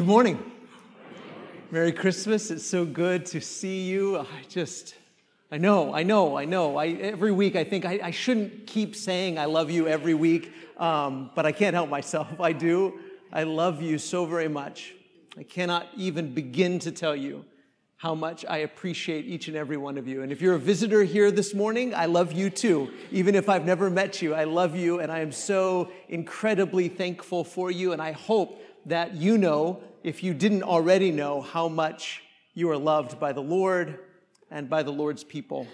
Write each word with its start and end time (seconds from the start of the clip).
Good 0.00 0.06
morning. 0.06 0.42
Merry 1.70 1.92
Christmas. 1.92 2.50
It's 2.50 2.64
so 2.64 2.86
good 2.86 3.26
to 3.26 3.40
see 3.42 3.82
you. 3.82 4.18
I 4.18 4.24
just, 4.48 4.94
I 5.52 5.58
know, 5.58 5.94
I 5.94 6.04
know, 6.04 6.38
I 6.38 6.46
know. 6.46 6.78
I, 6.78 6.86
every 6.86 7.32
week 7.32 7.54
I 7.54 7.64
think 7.64 7.84
I, 7.84 8.00
I 8.04 8.10
shouldn't 8.10 8.66
keep 8.66 8.96
saying 8.96 9.38
I 9.38 9.44
love 9.44 9.70
you 9.70 9.86
every 9.88 10.14
week, 10.14 10.54
um, 10.78 11.30
but 11.34 11.44
I 11.44 11.52
can't 11.52 11.74
help 11.74 11.90
myself. 11.90 12.28
I 12.40 12.52
do. 12.54 12.98
I 13.30 13.42
love 13.42 13.82
you 13.82 13.98
so 13.98 14.24
very 14.24 14.48
much. 14.48 14.94
I 15.36 15.42
cannot 15.42 15.86
even 15.98 16.32
begin 16.32 16.78
to 16.78 16.92
tell 16.92 17.14
you 17.14 17.44
how 17.98 18.14
much 18.14 18.46
I 18.48 18.58
appreciate 18.60 19.26
each 19.26 19.48
and 19.48 19.56
every 19.58 19.76
one 19.76 19.98
of 19.98 20.08
you. 20.08 20.22
And 20.22 20.32
if 20.32 20.40
you're 20.40 20.54
a 20.54 20.58
visitor 20.58 21.04
here 21.04 21.30
this 21.30 21.52
morning, 21.52 21.94
I 21.94 22.06
love 22.06 22.32
you 22.32 22.48
too. 22.48 22.90
Even 23.12 23.34
if 23.34 23.50
I've 23.50 23.66
never 23.66 23.90
met 23.90 24.22
you, 24.22 24.32
I 24.32 24.44
love 24.44 24.74
you, 24.74 25.00
and 25.00 25.12
I 25.12 25.18
am 25.18 25.30
so 25.30 25.92
incredibly 26.08 26.88
thankful 26.88 27.44
for 27.44 27.70
you. 27.70 27.92
And 27.92 28.00
I 28.00 28.12
hope 28.12 28.62
that 28.86 29.14
you 29.14 29.36
know 29.36 29.82
if 30.02 30.22
you 30.22 30.32
didn't 30.32 30.62
already 30.62 31.10
know 31.10 31.40
how 31.40 31.68
much 31.68 32.22
you 32.54 32.70
are 32.70 32.78
loved 32.78 33.20
by 33.20 33.32
the 33.32 33.42
Lord 33.42 33.98
and 34.50 34.68
by 34.68 34.82
the 34.82 34.90
Lord's 34.90 35.24
people. 35.24 35.66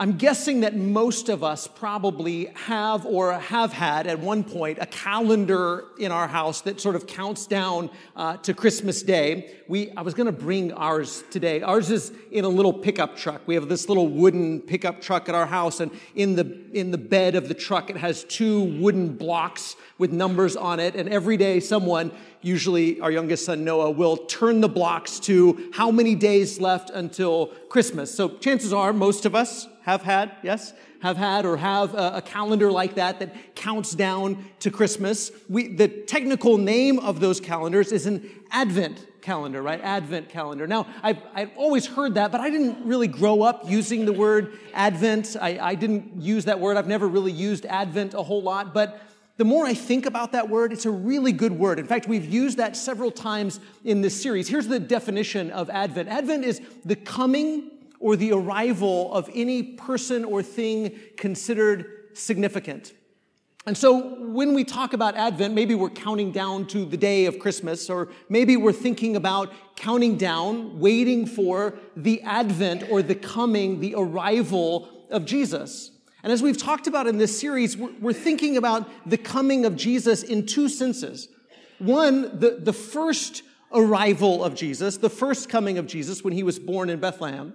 I'm 0.00 0.16
guessing 0.16 0.60
that 0.60 0.74
most 0.74 1.28
of 1.28 1.44
us 1.44 1.66
probably 1.66 2.46
have 2.54 3.04
or 3.04 3.34
have 3.34 3.74
had 3.74 4.06
at 4.06 4.18
one 4.18 4.44
point 4.44 4.78
a 4.80 4.86
calendar 4.86 5.88
in 5.98 6.10
our 6.10 6.26
house 6.26 6.62
that 6.62 6.80
sort 6.80 6.96
of 6.96 7.06
counts 7.06 7.46
down 7.46 7.90
uh, 8.16 8.38
to 8.38 8.54
Christmas 8.54 9.02
Day. 9.02 9.56
We, 9.68 9.90
I 9.90 10.00
was 10.00 10.14
going 10.14 10.24
to 10.24 10.32
bring 10.32 10.72
ours 10.72 11.22
today. 11.30 11.60
Ours 11.60 11.90
is 11.90 12.12
in 12.32 12.46
a 12.46 12.48
little 12.48 12.72
pickup 12.72 13.18
truck. 13.18 13.42
We 13.46 13.56
have 13.56 13.68
this 13.68 13.90
little 13.90 14.08
wooden 14.08 14.60
pickup 14.60 15.02
truck 15.02 15.28
at 15.28 15.34
our 15.34 15.44
house, 15.44 15.80
and 15.80 15.90
in 16.14 16.34
the 16.34 16.58
in 16.72 16.92
the 16.92 16.98
bed 16.98 17.34
of 17.34 17.48
the 17.48 17.54
truck, 17.54 17.90
it 17.90 17.98
has 17.98 18.24
two 18.24 18.62
wooden 18.80 19.16
blocks 19.16 19.76
with 19.98 20.12
numbers 20.12 20.56
on 20.56 20.80
it. 20.80 20.94
And 20.94 21.10
every 21.10 21.36
day, 21.36 21.60
someone, 21.60 22.10
usually 22.42 23.00
our 23.00 23.10
youngest 23.10 23.44
son 23.44 23.64
Noah, 23.64 23.90
will 23.90 24.16
turn 24.16 24.60
the 24.60 24.68
blocks 24.68 25.20
to 25.20 25.70
how 25.72 25.90
many 25.90 26.14
days 26.14 26.60
left 26.60 26.90
until 26.90 27.48
Christmas. 27.68 28.14
So 28.14 28.28
chances 28.28 28.72
are, 28.72 28.92
most 28.92 29.26
of 29.26 29.34
us 29.34 29.68
have 29.82 30.02
had, 30.02 30.32
yes, 30.42 30.72
have 31.00 31.16
had 31.16 31.46
or 31.46 31.56
have 31.56 31.94
a, 31.94 32.16
a, 32.16 32.22
calendar 32.22 32.70
like 32.70 32.94
that 32.96 33.20
that 33.20 33.54
counts 33.54 33.94
down 33.94 34.44
to 34.60 34.70
Christmas. 34.70 35.32
We, 35.48 35.68
the 35.68 35.88
technical 35.88 36.58
name 36.58 36.98
of 36.98 37.20
those 37.20 37.40
calendars 37.40 37.90
is 37.90 38.06
an 38.06 38.28
Advent 38.50 39.06
calendar, 39.22 39.62
right? 39.62 39.80
Advent 39.80 40.28
calendar. 40.28 40.66
Now, 40.66 40.86
I've, 41.02 41.18
I've 41.34 41.50
always 41.56 41.86
heard 41.86 42.14
that, 42.14 42.32
but 42.32 42.40
I 42.40 42.50
didn't 42.50 42.86
really 42.86 43.08
grow 43.08 43.42
up 43.42 43.68
using 43.68 44.04
the 44.04 44.12
word 44.12 44.58
Advent. 44.74 45.36
I, 45.40 45.58
I 45.58 45.74
didn't 45.74 46.20
use 46.20 46.44
that 46.46 46.60
word. 46.60 46.76
I've 46.76 46.86
never 46.88 47.08
really 47.08 47.32
used 47.32 47.64
Advent 47.66 48.14
a 48.14 48.22
whole 48.22 48.42
lot, 48.42 48.74
but 48.74 49.00
the 49.40 49.44
more 49.46 49.64
I 49.64 49.72
think 49.72 50.04
about 50.04 50.32
that 50.32 50.50
word, 50.50 50.70
it's 50.70 50.84
a 50.84 50.90
really 50.90 51.32
good 51.32 51.52
word. 51.52 51.78
In 51.78 51.86
fact, 51.86 52.06
we've 52.06 52.30
used 52.30 52.58
that 52.58 52.76
several 52.76 53.10
times 53.10 53.58
in 53.84 54.02
this 54.02 54.20
series. 54.20 54.48
Here's 54.48 54.68
the 54.68 54.78
definition 54.78 55.50
of 55.50 55.70
Advent 55.70 56.10
Advent 56.10 56.44
is 56.44 56.60
the 56.84 56.94
coming 56.94 57.70
or 58.00 58.16
the 58.16 58.32
arrival 58.32 59.10
of 59.14 59.30
any 59.32 59.62
person 59.62 60.26
or 60.26 60.42
thing 60.42 60.94
considered 61.16 62.10
significant. 62.12 62.92
And 63.64 63.78
so 63.78 64.18
when 64.26 64.52
we 64.52 64.62
talk 64.62 64.92
about 64.92 65.16
Advent, 65.16 65.54
maybe 65.54 65.74
we're 65.74 65.88
counting 65.88 66.32
down 66.32 66.66
to 66.66 66.84
the 66.84 66.98
day 66.98 67.24
of 67.24 67.38
Christmas, 67.38 67.88
or 67.88 68.08
maybe 68.28 68.58
we're 68.58 68.74
thinking 68.74 69.16
about 69.16 69.54
counting 69.74 70.18
down, 70.18 70.78
waiting 70.78 71.24
for 71.24 71.78
the 71.96 72.20
Advent 72.24 72.90
or 72.90 73.00
the 73.00 73.14
coming, 73.14 73.80
the 73.80 73.94
arrival 73.96 75.06
of 75.08 75.24
Jesus. 75.24 75.92
And 76.22 76.32
as 76.32 76.42
we've 76.42 76.58
talked 76.58 76.86
about 76.86 77.06
in 77.06 77.18
this 77.18 77.38
series, 77.38 77.76
we're, 77.76 78.12
thinking 78.12 78.56
about 78.56 78.88
the 79.08 79.16
coming 79.16 79.64
of 79.64 79.76
Jesus 79.76 80.22
in 80.22 80.46
two 80.46 80.68
senses. 80.68 81.28
One, 81.78 82.38
the, 82.38 82.58
the 82.60 82.72
first 82.72 83.42
arrival 83.72 84.44
of 84.44 84.54
Jesus, 84.54 84.98
the 84.98 85.08
first 85.08 85.48
coming 85.48 85.78
of 85.78 85.86
Jesus 85.86 86.22
when 86.22 86.32
he 86.32 86.42
was 86.42 86.58
born 86.58 86.90
in 86.90 87.00
Bethlehem 87.00 87.54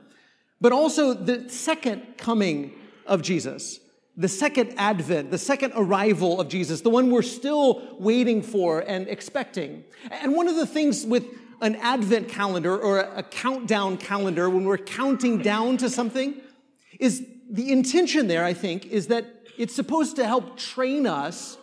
but 0.61 0.71
also 0.71 1.13
the 1.13 1.49
second 1.49 2.17
coming 2.17 2.73
of 3.05 3.21
Jesus, 3.21 3.79
the 4.17 4.27
second 4.27 4.73
advent, 4.77 5.31
the 5.31 5.37
second 5.37 5.73
arrival 5.75 6.39
of 6.39 6.47
Jesus, 6.47 6.81
the 6.81 6.89
one 6.89 7.11
we're 7.11 7.21
still 7.21 7.95
waiting 7.99 8.41
for 8.41 8.79
and 8.79 9.07
expecting. 9.07 9.83
And 10.09 10.33
one 10.33 10.47
of 10.47 10.55
the 10.55 10.65
things 10.65 11.05
with 11.05 11.25
an 11.61 11.75
advent 11.77 12.29
calendar 12.29 12.77
or 12.77 12.99
a 12.99 13.23
countdown 13.23 13.97
calendar, 13.97 14.49
when 14.49 14.65
we're 14.65 14.77
counting 14.77 15.41
down 15.41 15.77
to 15.77 15.89
something, 15.89 16.35
is 16.99 17.25
the 17.49 17.71
intention 17.71 18.27
there, 18.27 18.43
I 18.43 18.53
think, 18.53 18.87
is 18.87 19.07
that 19.07 19.25
it's 19.57 19.75
supposed 19.75 20.15
to 20.17 20.25
help 20.25 20.57
train 20.57 21.07
us 21.07 21.57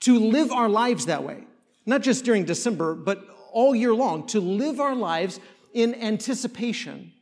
to 0.00 0.18
live 0.18 0.52
our 0.52 0.68
lives 0.68 1.06
that 1.06 1.24
way. 1.24 1.44
Not 1.86 2.02
just 2.02 2.24
during 2.24 2.44
December, 2.44 2.94
but 2.94 3.24
all 3.52 3.74
year 3.74 3.94
long, 3.94 4.26
to 4.28 4.40
live 4.40 4.80
our 4.80 4.94
lives 4.94 5.40
in 5.72 5.94
anticipation 5.94 7.12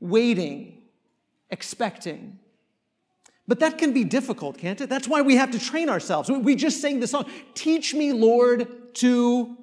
waiting, 0.00 0.82
expecting. 1.50 2.38
But 3.46 3.60
that 3.60 3.78
can 3.78 3.92
be 3.92 4.04
difficult, 4.04 4.58
can't 4.58 4.80
it? 4.80 4.88
That's 4.88 5.08
why 5.08 5.22
we 5.22 5.36
have 5.36 5.50
to 5.52 5.58
train 5.58 5.88
ourselves. 5.88 6.30
We 6.30 6.54
just 6.54 6.80
sang 6.80 7.00
the 7.00 7.06
song, 7.06 7.26
Teach 7.54 7.94
me, 7.94 8.12
Lord, 8.12 8.94
to 8.96 9.56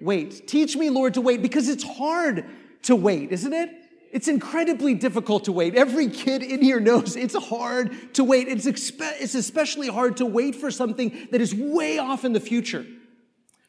wait. 0.00 0.48
Teach 0.48 0.76
me, 0.76 0.90
Lord, 0.90 1.14
to 1.14 1.20
wait, 1.20 1.40
because 1.40 1.68
it's 1.68 1.84
hard 1.84 2.44
to 2.82 2.96
wait, 2.96 3.32
isn't 3.32 3.52
it? 3.52 3.70
It's 4.10 4.26
incredibly 4.26 4.94
difficult 4.94 5.44
to 5.44 5.52
wait. 5.52 5.76
Every 5.76 6.08
kid 6.08 6.42
in 6.42 6.62
here 6.62 6.80
knows 6.80 7.14
it's 7.14 7.36
hard 7.36 8.14
to 8.14 8.24
wait. 8.24 8.48
It's, 8.48 8.66
expe- 8.66 9.20
it's 9.20 9.34
especially 9.36 9.88
hard 9.88 10.16
to 10.16 10.26
wait 10.26 10.56
for 10.56 10.70
something 10.70 11.28
that 11.30 11.40
is 11.40 11.54
way 11.54 11.98
off 11.98 12.24
in 12.24 12.32
the 12.32 12.40
future. 12.40 12.84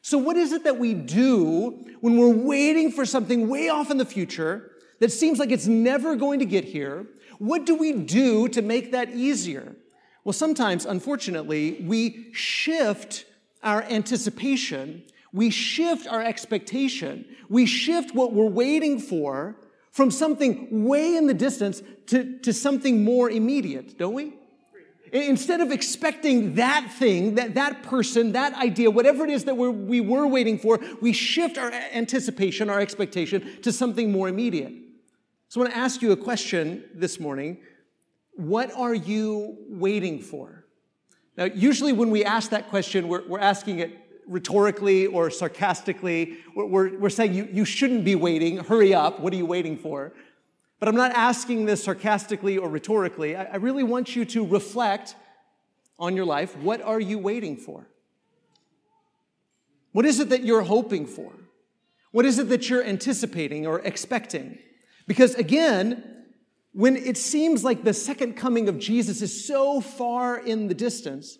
So, 0.04 0.18
what 0.18 0.36
is 0.36 0.50
it 0.50 0.64
that 0.64 0.78
we 0.78 0.94
do 0.94 1.86
when 2.00 2.18
we're 2.18 2.34
waiting 2.34 2.90
for 2.90 3.06
something 3.06 3.48
way 3.48 3.68
off 3.68 3.90
in 3.90 3.98
the 3.98 4.04
future 4.04 4.72
that 4.98 5.12
seems 5.12 5.38
like 5.38 5.52
it's 5.52 5.68
never 5.68 6.16
going 6.16 6.40
to 6.40 6.44
get 6.44 6.64
here, 6.64 7.06
what 7.38 7.66
do 7.66 7.76
we 7.76 7.92
do 7.92 8.48
to 8.48 8.62
make 8.62 8.92
that 8.92 9.10
easier? 9.10 9.76
Well, 10.24 10.32
sometimes, 10.32 10.86
unfortunately, 10.86 11.84
we 11.86 12.32
shift 12.32 13.26
our 13.62 13.82
anticipation, 13.82 15.04
we 15.32 15.50
shift 15.50 16.08
our 16.08 16.22
expectation, 16.22 17.24
we 17.48 17.66
shift 17.66 18.12
what 18.12 18.32
we're 18.32 18.46
waiting 18.46 18.98
for 18.98 19.56
from 19.92 20.10
something 20.10 20.84
way 20.84 21.16
in 21.16 21.26
the 21.26 21.34
distance 21.34 21.82
to, 22.06 22.38
to 22.38 22.52
something 22.52 23.04
more 23.04 23.30
immediate, 23.30 23.96
don't 23.98 24.14
we? 24.14 24.32
Instead 25.12 25.60
of 25.60 25.70
expecting 25.70 26.54
that 26.54 26.90
thing, 26.90 27.34
that, 27.34 27.54
that 27.54 27.82
person, 27.82 28.32
that 28.32 28.54
idea, 28.54 28.90
whatever 28.90 29.24
it 29.24 29.30
is 29.30 29.44
that 29.44 29.54
we're, 29.54 29.70
we 29.70 30.00
were 30.00 30.26
waiting 30.26 30.58
for, 30.58 30.80
we 31.02 31.12
shift 31.12 31.58
our 31.58 31.70
anticipation, 31.70 32.70
our 32.70 32.80
expectation 32.80 33.60
to 33.60 33.70
something 33.70 34.10
more 34.10 34.28
immediate. 34.30 34.72
So 35.48 35.60
I 35.60 35.64
want 35.64 35.74
to 35.74 35.78
ask 35.78 36.00
you 36.00 36.12
a 36.12 36.16
question 36.16 36.84
this 36.94 37.20
morning. 37.20 37.58
What 38.32 38.72
are 38.72 38.94
you 38.94 39.58
waiting 39.68 40.18
for? 40.18 40.64
Now, 41.36 41.44
usually 41.44 41.92
when 41.92 42.10
we 42.10 42.24
ask 42.24 42.50
that 42.50 42.70
question, 42.70 43.08
we're, 43.08 43.28
we're 43.28 43.38
asking 43.38 43.80
it 43.80 44.01
rhetorically 44.32 45.06
or 45.06 45.30
sarcastically. 45.30 46.38
We're, 46.54 46.98
we're 46.98 47.10
saying 47.10 47.34
you, 47.34 47.48
you 47.52 47.64
shouldn't 47.64 48.04
be 48.04 48.14
waiting. 48.14 48.58
Hurry 48.58 48.94
up. 48.94 49.20
What 49.20 49.32
are 49.32 49.36
you 49.36 49.46
waiting 49.46 49.76
for? 49.76 50.12
But 50.78 50.88
I'm 50.88 50.96
not 50.96 51.12
asking 51.12 51.66
this 51.66 51.84
sarcastically 51.84 52.58
or 52.58 52.68
rhetorically. 52.68 53.36
I, 53.36 53.44
I 53.44 53.56
really 53.56 53.84
want 53.84 54.16
you 54.16 54.24
to 54.24 54.44
reflect 54.44 55.14
on 55.98 56.16
your 56.16 56.24
life. 56.24 56.56
What 56.56 56.82
are 56.82 57.00
you 57.00 57.18
waiting 57.18 57.56
for? 57.56 57.86
What 59.92 60.06
is 60.06 60.18
it 60.18 60.30
that 60.30 60.42
you're 60.42 60.62
hoping 60.62 61.06
for? 61.06 61.32
What 62.10 62.24
is 62.24 62.38
it 62.38 62.48
that 62.48 62.68
you're 62.68 62.84
anticipating 62.84 63.66
or 63.66 63.80
expecting? 63.80 64.58
Because 65.06 65.34
again, 65.34 66.02
when 66.72 66.96
it 66.96 67.16
seems 67.16 67.62
like 67.62 67.84
the 67.84 67.94
second 67.94 68.34
coming 68.34 68.68
of 68.68 68.78
Jesus 68.78 69.20
is 69.22 69.46
so 69.46 69.80
far 69.80 70.38
in 70.38 70.68
the 70.68 70.74
distance, 70.74 71.38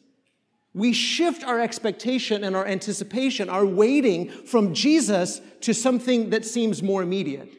we 0.75 0.93
shift 0.93 1.45
our 1.45 1.61
expectation 1.61 2.45
and 2.45 2.57
our 2.57 2.67
anticipation, 2.67 3.49
our 3.49 3.67
waiting 3.67 4.29
from 4.29 4.73
Jesus 4.73 5.41
to 5.61 5.75
something 5.75 6.31
that 6.31 6.45
seems 6.45 6.83
more 6.83 7.03
immediate. 7.03 7.53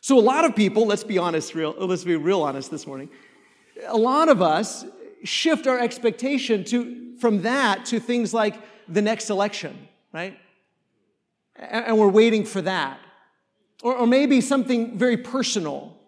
So 0.00 0.18
a 0.18 0.20
lot 0.20 0.44
of 0.46 0.56
people, 0.56 0.86
let's 0.86 1.04
be 1.04 1.18
honest, 1.18 1.54
real, 1.54 1.74
let's 1.78 2.04
be 2.04 2.16
real 2.16 2.42
honest 2.42 2.70
this 2.70 2.86
morning. 2.86 3.10
A 3.86 3.96
lot 3.96 4.28
of 4.28 4.40
us 4.40 4.86
shift 5.22 5.66
our 5.66 5.78
expectation 5.78 6.64
to 6.64 7.16
from 7.18 7.42
that 7.42 7.84
to 7.86 8.00
things 8.00 8.32
like 8.32 8.54
the 8.88 9.02
next 9.02 9.28
election, 9.28 9.88
right? 10.12 10.38
And 11.54 11.98
we're 11.98 12.08
waiting 12.08 12.46
for 12.46 12.62
that. 12.62 12.98
Or, 13.82 13.94
or 13.94 14.06
maybe 14.06 14.40
something 14.40 14.96
very 14.96 15.18
personal. 15.18 15.98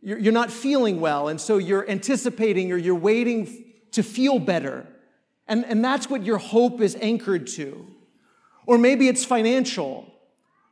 You're, 0.00 0.18
you're 0.18 0.32
not 0.32 0.50
feeling 0.50 1.00
well, 1.00 1.28
and 1.28 1.38
so 1.38 1.58
you're 1.58 1.88
anticipating 1.88 2.72
or 2.72 2.78
you're 2.78 2.94
waiting 2.94 3.64
to 3.92 4.02
feel 4.02 4.38
better. 4.38 4.86
And, 5.46 5.64
and 5.64 5.84
that's 5.84 6.08
what 6.08 6.24
your 6.24 6.38
hope 6.38 6.80
is 6.80 6.96
anchored 7.00 7.46
to. 7.48 7.86
Or 8.66 8.78
maybe 8.78 9.08
it's 9.08 9.24
financial. 9.24 10.10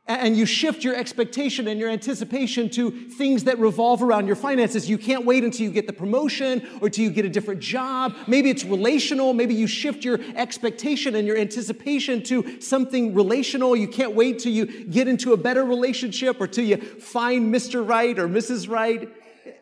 and 0.05 0.35
you 0.35 0.45
shift 0.45 0.83
your 0.83 0.95
expectation 0.95 1.67
and 1.67 1.79
your 1.79 1.89
anticipation 1.89 2.69
to 2.69 2.91
things 2.91 3.45
that 3.45 3.57
revolve 3.57 4.03
around 4.03 4.27
your 4.27 4.35
finances. 4.35 4.89
You 4.89 4.97
can't 4.97 5.25
wait 5.25 5.45
until 5.45 5.61
you 5.65 5.71
get 5.71 5.87
the 5.87 5.93
promotion 5.93 6.61
or 6.81 6.87
until 6.87 7.05
you 7.05 7.09
get 7.11 7.23
a 7.23 7.29
different 7.29 7.61
job. 7.61 8.13
Maybe 8.27 8.49
it's 8.49 8.65
relational. 8.65 9.31
Maybe 9.31 9.53
you 9.53 9.65
shift 9.65 10.03
your 10.03 10.19
expectation 10.35 11.15
and 11.15 11.25
your 11.25 11.37
anticipation 11.37 12.21
to 12.23 12.59
something 12.59 13.13
relational. 13.13 13.77
You 13.77 13.87
can't 13.87 14.13
wait 14.13 14.39
till 14.39 14.51
you 14.51 14.65
get 14.85 15.07
into 15.07 15.31
a 15.31 15.37
better 15.37 15.63
relationship 15.63 16.41
or 16.41 16.47
till 16.47 16.65
you 16.65 16.77
find 16.77 17.53
Mr. 17.53 17.87
Right 17.87 18.19
or 18.19 18.27
Mrs. 18.27 18.67
Right. 18.67 19.09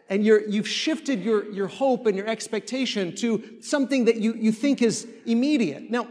And 0.10 0.24
you're, 0.26 0.48
you've 0.48 0.68
shifted 0.68 1.24
your, 1.24 1.50
your 1.52 1.68
hope 1.68 2.06
and 2.06 2.16
your 2.18 2.28
expectation 2.28 3.16
to 3.18 3.44
something 3.62 4.06
that 4.06 4.18
you, 4.18 4.34
you 4.34 4.52
think 4.52 4.82
is 4.82 5.08
immediate. 5.26 5.90
Now, 5.90 6.08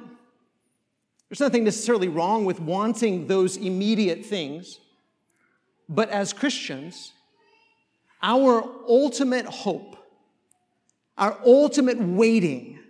there's 1.29 1.41
nothing 1.41 1.65
necessarily 1.65 2.09
wrong 2.09 2.45
with 2.45 2.61
wanting 2.61 3.29
those 3.29 3.57
immediate 3.57 4.25
things, 4.25 4.81
but 5.89 6.09
as 6.11 6.33
Christians, 6.33 7.13
our 8.23 8.65
ultimate 8.89 9.47
hope, 9.47 9.97
our 11.17 11.39
ultimate 11.45 12.01
waiting, 12.01 12.81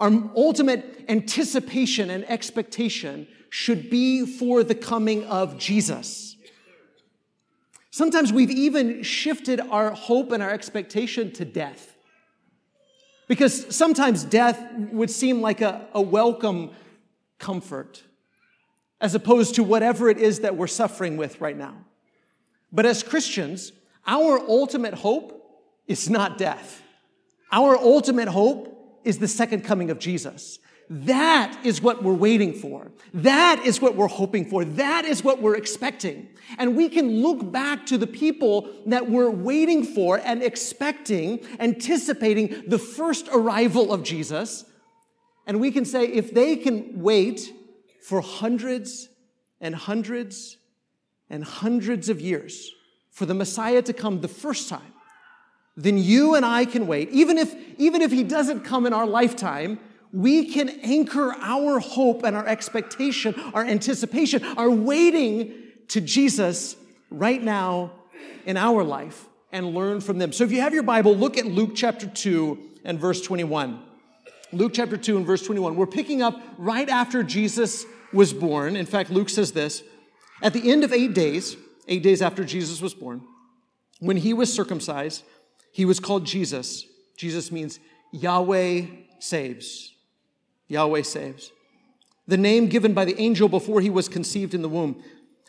our 0.00 0.10
ultimate 0.34 1.04
anticipation 1.08 2.10
and 2.10 2.28
expectation 2.28 3.28
should 3.50 3.90
be 3.90 4.26
for 4.26 4.64
the 4.64 4.74
coming 4.74 5.24
of 5.24 5.58
Jesus. 5.58 6.31
Sometimes 7.92 8.32
we've 8.32 8.50
even 8.50 9.02
shifted 9.02 9.60
our 9.60 9.90
hope 9.90 10.32
and 10.32 10.42
our 10.42 10.50
expectation 10.50 11.30
to 11.32 11.44
death. 11.44 11.94
Because 13.28 13.74
sometimes 13.74 14.24
death 14.24 14.58
would 14.90 15.10
seem 15.10 15.42
like 15.42 15.60
a, 15.60 15.86
a 15.92 16.00
welcome 16.00 16.70
comfort 17.38 18.02
as 18.98 19.14
opposed 19.14 19.56
to 19.56 19.62
whatever 19.62 20.08
it 20.08 20.16
is 20.16 20.40
that 20.40 20.56
we're 20.56 20.68
suffering 20.68 21.18
with 21.18 21.38
right 21.42 21.56
now. 21.56 21.76
But 22.72 22.86
as 22.86 23.02
Christians, 23.02 23.72
our 24.06 24.38
ultimate 24.38 24.94
hope 24.94 25.60
is 25.86 26.08
not 26.08 26.38
death. 26.38 26.82
Our 27.52 27.76
ultimate 27.76 28.28
hope 28.28 29.00
is 29.04 29.18
the 29.18 29.28
second 29.28 29.64
coming 29.64 29.90
of 29.90 29.98
Jesus. 29.98 30.58
That 30.94 31.58
is 31.64 31.80
what 31.80 32.02
we're 32.02 32.12
waiting 32.12 32.52
for. 32.52 32.90
That 33.14 33.64
is 33.64 33.80
what 33.80 33.96
we're 33.96 34.08
hoping 34.08 34.44
for. 34.44 34.64
That 34.64 35.04
is 35.04 35.24
what 35.24 35.40
we're 35.40 35.56
expecting. 35.56 36.28
And 36.58 36.76
we 36.76 36.88
can 36.88 37.22
look 37.22 37.50
back 37.50 37.86
to 37.86 37.98
the 37.98 38.06
people 38.06 38.68
that 38.86 39.08
we're 39.08 39.30
waiting 39.30 39.84
for 39.84 40.18
and 40.18 40.42
expecting, 40.42 41.40
anticipating 41.58 42.64
the 42.66 42.78
first 42.78 43.28
arrival 43.32 43.92
of 43.92 44.02
Jesus 44.02 44.64
and 45.46 45.60
we 45.60 45.70
can 45.70 45.84
say 45.84 46.04
if 46.04 46.32
they 46.32 46.56
can 46.56 47.00
wait 47.00 47.52
for 48.00 48.20
hundreds 48.20 49.08
and 49.60 49.74
hundreds 49.74 50.56
and 51.28 51.44
hundreds 51.44 52.08
of 52.08 52.20
years 52.20 52.70
for 53.10 53.26
the 53.26 53.34
Messiah 53.34 53.82
to 53.82 53.92
come 53.92 54.20
the 54.20 54.28
first 54.28 54.68
time, 54.68 54.92
then 55.76 55.98
you 55.98 56.34
and 56.34 56.44
I 56.44 56.64
can 56.64 56.86
wait. 56.86 57.10
Even 57.10 57.38
if, 57.38 57.54
even 57.78 58.02
if 58.02 58.12
he 58.12 58.22
doesn't 58.22 58.60
come 58.60 58.86
in 58.86 58.92
our 58.92 59.06
lifetime, 59.06 59.78
we 60.12 60.46
can 60.46 60.68
anchor 60.68 61.34
our 61.40 61.78
hope 61.78 62.22
and 62.24 62.36
our 62.36 62.46
expectation, 62.46 63.34
our 63.54 63.64
anticipation, 63.64 64.44
our 64.56 64.70
waiting 64.70 65.54
to 65.88 66.00
Jesus 66.00 66.76
right 67.10 67.42
now 67.42 67.92
in 68.44 68.56
our 68.56 68.84
life 68.84 69.26
and 69.52 69.74
learn 69.74 70.00
from 70.00 70.18
them. 70.18 70.32
So 70.32 70.44
if 70.44 70.52
you 70.52 70.60
have 70.60 70.74
your 70.74 70.82
Bible, 70.82 71.16
look 71.16 71.38
at 71.38 71.46
Luke 71.46 71.72
chapter 71.74 72.06
2 72.06 72.58
and 72.84 72.98
verse 72.98 73.20
21. 73.22 73.82
Luke 74.52 74.72
chapter 74.74 74.96
2 74.96 75.16
and 75.16 75.26
verse 75.26 75.42
21. 75.46 75.76
We're 75.76 75.86
picking 75.86 76.20
up 76.20 76.40
right 76.58 76.88
after 76.88 77.22
Jesus 77.22 77.86
was 78.12 78.32
born. 78.32 78.76
In 78.76 78.86
fact, 78.86 79.10
Luke 79.10 79.30
says 79.30 79.52
this 79.52 79.82
At 80.42 80.52
the 80.52 80.70
end 80.70 80.84
of 80.84 80.92
eight 80.92 81.14
days, 81.14 81.56
eight 81.88 82.02
days 82.02 82.20
after 82.20 82.44
Jesus 82.44 82.82
was 82.82 82.92
born, 82.92 83.22
when 84.00 84.18
he 84.18 84.34
was 84.34 84.52
circumcised, 84.52 85.24
he 85.72 85.84
was 85.84 86.00
called 86.00 86.26
Jesus. 86.26 86.84
Jesus 87.16 87.50
means 87.50 87.78
Yahweh 88.12 88.86
saves. 89.20 89.91
Yahweh 90.68 91.02
saves. 91.02 91.52
The 92.26 92.36
name 92.36 92.68
given 92.68 92.94
by 92.94 93.04
the 93.04 93.20
angel 93.20 93.48
before 93.48 93.80
he 93.80 93.90
was 93.90 94.08
conceived 94.08 94.54
in 94.54 94.62
the 94.62 94.68
womb. 94.68 95.02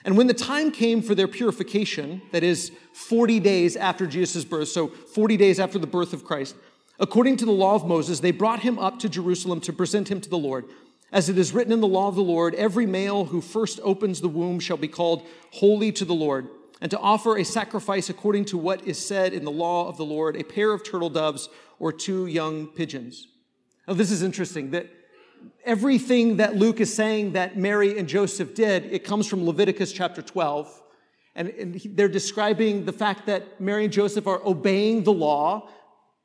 And 0.06 0.18
when 0.18 0.28
the 0.28 0.34
time 0.34 0.72
came 0.72 1.02
for 1.02 1.16
their 1.16 1.28
purification, 1.28 2.22
that 2.32 2.44
is 2.44 2.72
40 2.94 3.40
days 3.40 3.76
after 3.76 4.06
Jesus' 4.06 4.44
birth, 4.44 4.68
so 4.68 4.88
40 4.88 5.38
days 5.38 5.60
after 5.60 5.80
the 5.80 5.88
birth 5.88 6.14
of 6.14 6.26
Christ, 6.26 6.56
According 7.00 7.38
to 7.38 7.46
the 7.46 7.52
law 7.52 7.76
of 7.76 7.86
Moses, 7.86 8.20
they 8.20 8.32
brought 8.32 8.62
him 8.62 8.78
up 8.78 9.00
to 9.00 9.10
Jerusalem 9.10 9.60
to 9.62 9.74
present 9.74 10.10
him 10.10 10.22
to 10.22 10.30
the 10.30 10.38
Lord. 10.38 10.66
As 11.12 11.30
it 11.30 11.38
is 11.38 11.54
written 11.54 11.74
in 11.74 11.82
the 11.82 11.88
law 11.88 12.08
of 12.08 12.16
the 12.16 12.24
Lord, 12.24 12.56
every 12.56 12.86
male 12.86 13.26
who 13.26 13.42
first 13.42 13.80
opens 13.84 14.22
the 14.22 14.30
womb 14.30 14.60
shall 14.60 14.78
be 14.78 14.88
called 14.88 15.28
holy 15.52 15.92
to 15.92 16.06
the 16.06 16.14
Lord, 16.14 16.48
and 16.82 16.90
to 16.92 17.00
offer 17.00 17.38
a 17.38 17.46
sacrifice 17.46 18.10
according 18.10 18.46
to 18.46 18.58
what 18.58 18.86
is 18.88 19.04
said 19.04 19.34
in 19.34 19.44
the 19.44 19.52
law 19.52 19.88
of 19.88 19.98
the 19.98 20.06
Lord, 20.06 20.36
a 20.36 20.44
pair 20.44 20.72
of 20.72 20.84
turtle 20.84 21.10
doves 21.10 21.50
or 21.80 21.92
two 21.92 22.26
young 22.26 22.68
pigeons. 22.68 23.28
Now, 23.88 23.96
this 23.96 24.12
is 24.12 24.24
interesting 24.24 24.72
that 24.72 24.90
everything 25.66 26.38
that 26.38 26.56
Luke 26.56 26.80
is 26.80 26.94
saying 26.94 27.34
that 27.34 27.58
Mary 27.58 27.98
and 27.98 28.08
Joseph 28.08 28.54
did, 28.56 28.86
it 28.86 29.04
comes 29.04 29.28
from 29.28 29.46
Leviticus 29.46 29.92
chapter 29.92 30.22
12. 30.22 30.82
And, 31.36 31.82
they're 31.96 32.08
describing 32.08 32.86
the 32.86 32.94
fact 32.94 33.26
that 33.26 33.60
Mary 33.60 33.86
and 33.86 33.94
Joseph 33.94 34.28
are 34.28 34.42
obeying 34.46 35.04
the 35.04 35.14
law, 35.14 35.70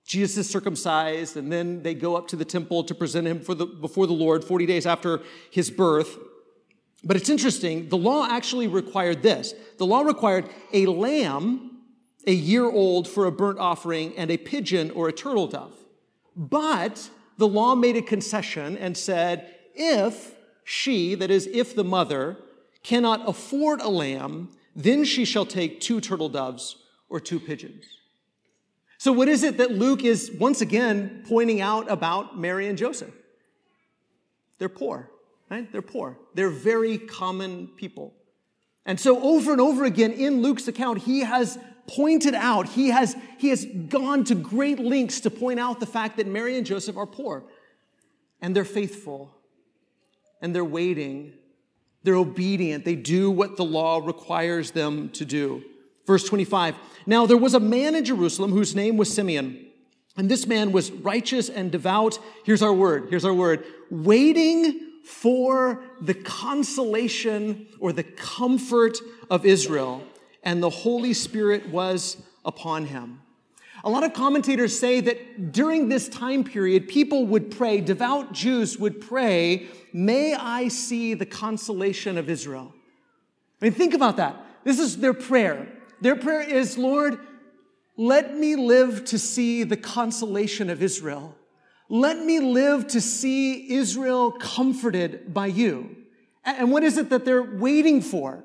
Jesus 0.07 0.39
is 0.39 0.51
circumcised, 0.51 1.37
and 1.37 1.53
then 1.53 1.83
they 1.83 1.95
go 1.95 2.17
up 2.17 2.29
to 2.29 2.37
the 2.37 2.45
temple 2.45 2.83
to 2.85 2.95
present 2.95 3.27
him 3.27 3.43
the, 3.43 3.67
before 3.67 4.07
the 4.07 4.15
Lord 4.15 4.43
40 4.43 4.65
days 4.65 4.87
after 4.87 5.21
his 5.51 5.71
birth. 5.71 6.17
But 7.05 7.17
it's 7.17 7.29
interesting, 7.29 7.89
the 7.91 7.97
law 7.97 8.27
actually 8.29 8.67
required 8.67 9.23
this. 9.23 9.55
The 9.77 9.87
law 9.87 10.01
required 10.01 10.49
a 10.73 10.87
lamb, 10.87 11.83
a 12.27 12.33
year 12.33 12.65
old 12.65 13.07
for 13.07 13.27
a 13.27 13.33
burnt 13.33 13.59
offering, 13.59 14.17
and 14.17 14.31
a 14.31 14.39
pigeon 14.39 14.91
or 14.93 15.09
a 15.09 15.13
turtle 15.13 15.47
dove. 15.47 15.75
But 16.35 17.11
the 17.39 17.49
law 17.49 17.75
made 17.75 17.97
a 17.97 18.03
concession 18.03 18.77
and 18.77 18.97
said, 18.97 19.55
if 19.75 20.35
she, 20.65 21.15
that 21.15 21.31
is, 21.31 21.47
if 21.47 21.75
the 21.75 21.85
mother, 21.85 22.37
cannot 22.83 23.27
afford 23.29 23.81
a 23.81 23.89
lamb, 23.89 24.51
then 24.77 25.05
she 25.05 25.25
shall 25.25 25.47
take 25.47 25.81
two 25.81 26.01
turtle 26.01 26.29
doves 26.29 26.77
or 27.09 27.21
two 27.21 27.41
pigeons. 27.41 27.85
So, 28.99 29.13
what 29.13 29.29
is 29.29 29.45
it 29.45 29.57
that 29.59 29.71
Luke 29.71 30.05
is 30.05 30.33
once 30.39 30.61
again 30.61 31.25
pointing 31.29 31.61
out 31.61 31.89
about 31.89 32.39
Mary 32.39 32.67
and 32.67 32.77
Joseph? 32.77 33.15
They're 34.59 34.69
poor, 34.69 35.09
right? 35.49 35.71
They're 35.71 35.83
poor. 35.83 36.19
They're 36.35 36.51
very 36.51 36.99
common 36.99 37.69
people. 37.69 38.15
And 38.85 38.99
so, 38.99 39.23
over 39.23 39.53
and 39.53 39.61
over 39.61 39.85
again 39.85 40.13
in 40.13 40.43
Luke's 40.43 40.67
account, 40.67 41.03
he 41.03 41.21
has 41.21 41.59
pointed 41.89 42.35
out, 42.35 42.69
he 42.69 42.89
has, 42.89 43.17
he 43.39 43.49
has 43.49 43.65
gone 43.89 44.25
to 44.25 44.35
great 44.35 44.79
lengths 44.79 45.21
to 45.21 45.31
point 45.31 45.59
out 45.59 45.81
the 45.81 45.87
fact 45.87 46.17
that 46.19 46.27
Mary 46.27 46.57
and 46.57 46.67
Joseph 46.67 46.97
are 46.97 47.07
poor. 47.07 47.45
And 48.41 48.55
they're 48.55 48.65
faithful. 48.65 49.35
And 50.41 50.55
they're 50.55 50.65
waiting. 50.65 51.33
They're 52.05 52.15
obedient. 52.15 52.85
They 52.85 52.95
do 52.95 53.31
what 53.31 53.57
the 53.57 53.65
law 53.65 53.99
requires 53.99 54.71
them 54.71 55.09
to 55.11 55.25
do. 55.25 55.65
Verse 56.07 56.25
25 56.25 56.77
Now 57.07 57.27
there 57.27 57.37
was 57.37 57.55
a 57.55 57.61
man 57.61 57.95
in 57.95 58.05
Jerusalem 58.05 58.53
whose 58.53 58.75
name 58.75 58.97
was 58.97 59.13
Simeon. 59.13 59.67
And 60.17 60.29
this 60.29 60.47
man 60.47 60.73
was 60.73 60.91
righteous 60.91 61.49
and 61.49 61.71
devout. 61.71 62.19
Here's 62.45 62.63
our 62.63 62.73
word. 62.73 63.07
Here's 63.09 63.25
our 63.25 63.35
word. 63.35 63.65
Waiting 63.89 64.81
for 65.05 65.81
the 66.01 66.15
consolation 66.15 67.69
or 67.79 67.93
the 67.93 68.03
comfort 68.03 68.99
of 69.31 69.47
Israel. 69.47 70.03
And 70.43 70.63
the 70.63 70.71
Holy 70.71 71.13
Spirit 71.13 71.69
was 71.69 72.17
upon 72.45 72.87
him. 72.87 73.21
A 73.85 73.91
lot 73.91 74.03
of 74.03 74.13
commentators 74.13 74.79
say 74.79 75.01
that 75.01 75.53
during 75.53 75.89
this 75.89 76.09
time 76.09 76.43
period, 76.43 76.89
people 76.89 77.27
would 77.27 77.51
pray, 77.51 77.81
devout 77.81 78.33
Jews 78.33 78.79
would 78.79 79.01
pray, 79.01 79.69
May 79.93 80.35
I 80.35 80.69
see 80.69 81.15
the 81.15 81.27
consolation 81.27 82.19
of 82.19 82.29
Israel. 82.29 82.75
I 83.61 83.67
mean, 83.67 83.73
think 83.73 83.95
about 83.95 84.17
that. 84.17 84.37
This 84.65 84.79
is 84.79 84.99
their 84.99 85.15
prayer. 85.15 85.69
Their 86.01 86.17
prayer 86.17 86.43
is, 86.43 86.77
Lord, 86.77 87.19
let 87.97 88.37
me 88.37 88.55
live 88.55 89.05
to 89.07 89.19
see 89.19 89.65
the 89.65 89.77
consolation 89.77 90.71
of 90.71 90.83
Israel. 90.83 91.35
Let 91.89 92.19
me 92.19 92.39
live 92.39 92.87
to 92.89 93.01
see 93.01 93.73
Israel 93.73 94.33
comforted 94.33 95.33
by 95.33 95.47
you. 95.47 95.97
And 96.45 96.71
what 96.71 96.85
is 96.85 96.99
it 96.99 97.11
that 97.11 97.25
they're 97.25 97.43
waiting 97.43 98.01
for? 98.01 98.45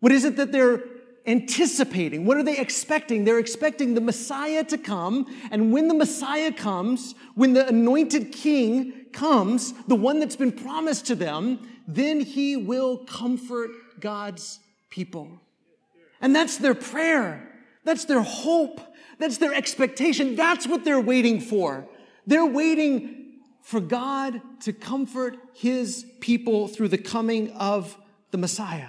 What 0.00 0.12
is 0.12 0.24
it 0.24 0.36
that 0.36 0.52
they're 0.52 0.82
anticipating? 1.26 2.24
What 2.24 2.36
are 2.36 2.42
they 2.42 2.58
expecting? 2.58 3.24
They're 3.24 3.38
expecting 3.38 3.94
the 3.94 4.00
Messiah 4.00 4.64
to 4.64 4.78
come. 4.78 5.26
And 5.50 5.72
when 5.72 5.88
the 5.88 5.94
Messiah 5.94 6.52
comes, 6.52 7.14
when 7.34 7.52
the 7.52 7.66
anointed 7.66 8.32
king 8.32 9.06
comes, 9.12 9.72
the 9.88 9.96
one 9.96 10.20
that's 10.20 10.36
been 10.36 10.52
promised 10.52 11.06
to 11.06 11.14
them, 11.14 11.68
then 11.88 12.20
he 12.20 12.56
will 12.56 12.98
comfort 12.98 13.70
God's 14.00 14.60
people. 14.90 15.40
And 16.20 16.34
that's 16.34 16.56
their 16.58 16.74
prayer. 16.74 17.52
That's 17.84 18.04
their 18.04 18.22
hope. 18.22 18.80
That's 19.18 19.38
their 19.38 19.54
expectation. 19.54 20.36
That's 20.36 20.66
what 20.66 20.84
they're 20.84 21.00
waiting 21.00 21.40
for. 21.40 21.86
They're 22.26 22.46
waiting 22.46 23.40
for 23.62 23.80
God 23.80 24.40
to 24.60 24.72
comfort 24.72 25.36
his 25.54 26.06
people 26.20 26.68
through 26.68 26.88
the 26.88 26.98
coming 26.98 27.50
of 27.52 27.96
the 28.30 28.38
Messiah. 28.38 28.88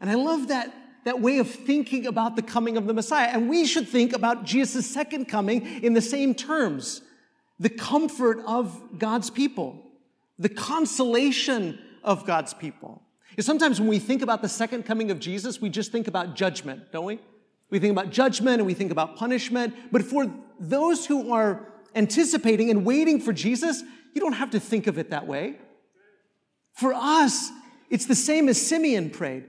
And 0.00 0.10
I 0.10 0.14
love 0.14 0.48
that, 0.48 0.72
that 1.04 1.20
way 1.20 1.38
of 1.38 1.50
thinking 1.50 2.06
about 2.06 2.36
the 2.36 2.42
coming 2.42 2.76
of 2.76 2.86
the 2.86 2.94
Messiah. 2.94 3.28
And 3.28 3.48
we 3.48 3.66
should 3.66 3.88
think 3.88 4.12
about 4.12 4.44
Jesus' 4.44 4.90
second 4.90 5.26
coming 5.26 5.82
in 5.82 5.94
the 5.94 6.02
same 6.02 6.34
terms 6.34 7.02
the 7.60 7.68
comfort 7.68 8.38
of 8.46 8.98
God's 8.98 9.30
people, 9.30 9.82
the 10.38 10.48
consolation 10.48 11.78
of 12.04 12.24
God's 12.24 12.54
people. 12.54 13.02
Sometimes 13.40 13.80
when 13.80 13.88
we 13.88 13.98
think 13.98 14.22
about 14.22 14.42
the 14.42 14.48
second 14.48 14.84
coming 14.84 15.10
of 15.10 15.18
Jesus, 15.18 15.60
we 15.60 15.68
just 15.68 15.92
think 15.92 16.08
about 16.08 16.34
judgment, 16.34 16.92
don't 16.92 17.04
we? 17.04 17.18
We 17.70 17.78
think 17.78 17.92
about 17.92 18.10
judgment 18.10 18.58
and 18.58 18.66
we 18.66 18.74
think 18.74 18.90
about 18.90 19.16
punishment. 19.16 19.74
But 19.92 20.02
for 20.02 20.32
those 20.58 21.06
who 21.06 21.32
are 21.32 21.66
anticipating 21.94 22.70
and 22.70 22.84
waiting 22.84 23.20
for 23.20 23.32
Jesus, 23.32 23.82
you 24.14 24.20
don't 24.20 24.32
have 24.34 24.50
to 24.50 24.60
think 24.60 24.86
of 24.86 24.98
it 24.98 25.10
that 25.10 25.26
way. 25.26 25.56
For 26.74 26.92
us, 26.94 27.50
it's 27.90 28.06
the 28.06 28.14
same 28.14 28.48
as 28.48 28.60
Simeon 28.64 29.10
prayed. 29.10 29.44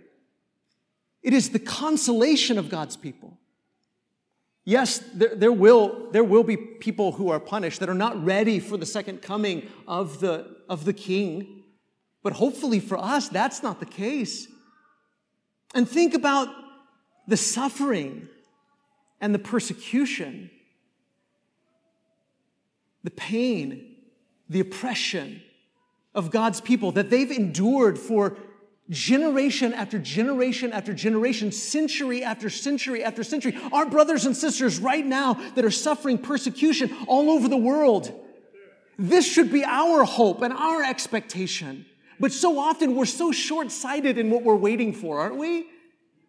It 1.22 1.34
is 1.34 1.50
the 1.50 1.60
consolation 1.60 2.58
of 2.58 2.70
God's 2.70 2.96
people. 2.96 3.38
Yes, 4.66 5.00
there, 5.14 5.36
there, 5.36 5.52
will, 5.52 6.12
there 6.12 6.24
will 6.24 6.44
be 6.44 6.56
people 6.56 7.14
who 7.14 7.30
are 7.30 7.40
punished 7.40 7.80
that 7.80 7.90
are 7.90 7.96
not 7.96 8.24
ready 8.24 8.60
for 8.60 8.78
the 8.78 8.86
second 8.86 9.22
coming 9.22 9.68
of 9.88 10.20
the, 10.20 10.58
of 10.70 10.86
the 10.86 10.94
king. 10.94 11.64
But 12.22 12.34
hopefully 12.34 12.80
for 12.80 12.98
us, 12.98 13.30
that's 13.30 13.64
not 13.64 13.80
the 13.80 13.86
case. 13.86 14.48
And 15.74 15.88
think 15.88 16.14
about 16.14 16.50
the 17.28 17.38
suffering 17.38 18.28
and 19.22 19.34
the 19.34 19.40
persecution, 19.40 20.50
the 23.04 23.12
pain, 23.12 23.96
the 24.50 24.60
oppression 24.60 25.42
of 26.16 26.32
God's 26.32 26.60
people 26.60 26.92
that 26.94 27.10
they've 27.10 27.32
endured 27.32 27.98
for 27.98 28.38
generation 28.90 29.74
after 29.74 30.00
generation 30.00 30.72
after 30.72 30.94
generation, 30.94 31.52
century 31.52 32.24
after 32.24 32.50
century 32.50 33.04
after 33.04 33.24
century. 33.24 33.58
Our 33.72 33.86
brothers 33.86 34.26
and 34.26 34.36
sisters 34.36 34.80
right 34.80 35.06
now 35.06 35.34
that 35.56 35.64
are 35.64 35.72
suffering 35.72 36.18
persecution 36.18 36.96
all 37.08 37.30
over 37.30 37.48
the 37.48 37.58
world. 37.58 38.12
This 38.98 39.26
should 39.26 39.52
be 39.52 39.64
our 39.64 40.04
hope 40.04 40.42
and 40.42 40.54
our 40.54 40.84
expectation. 40.84 41.86
But 42.20 42.34
so 42.34 42.60
often 42.60 42.96
we're 42.96 43.06
so 43.06 43.32
short 43.32 43.72
sighted 43.72 44.18
in 44.18 44.30
what 44.30 44.44
we're 44.44 44.56
waiting 44.56 44.94
for, 44.94 45.22
aren't 45.22 45.38
we? 45.38 45.68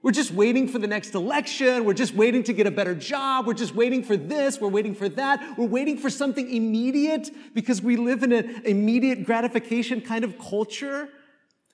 We're 0.02 0.12
just 0.12 0.30
waiting 0.30 0.66
for 0.66 0.78
the 0.78 0.86
next 0.86 1.14
election. 1.14 1.84
We're 1.84 1.92
just 1.92 2.14
waiting 2.14 2.42
to 2.44 2.54
get 2.54 2.66
a 2.66 2.70
better 2.70 2.94
job. 2.94 3.46
We're 3.46 3.54
just 3.54 3.74
waiting 3.74 4.02
for 4.02 4.16
this. 4.16 4.58
We're 4.58 4.68
waiting 4.68 4.94
for 4.94 5.08
that. 5.10 5.58
We're 5.58 5.66
waiting 5.66 5.98
for 5.98 6.08
something 6.08 6.48
immediate 6.48 7.28
because 7.54 7.82
we 7.82 7.96
live 7.96 8.22
in 8.22 8.32
an 8.32 8.62
immediate 8.64 9.24
gratification 9.24 10.00
kind 10.00 10.24
of 10.24 10.38
culture. 10.38 11.10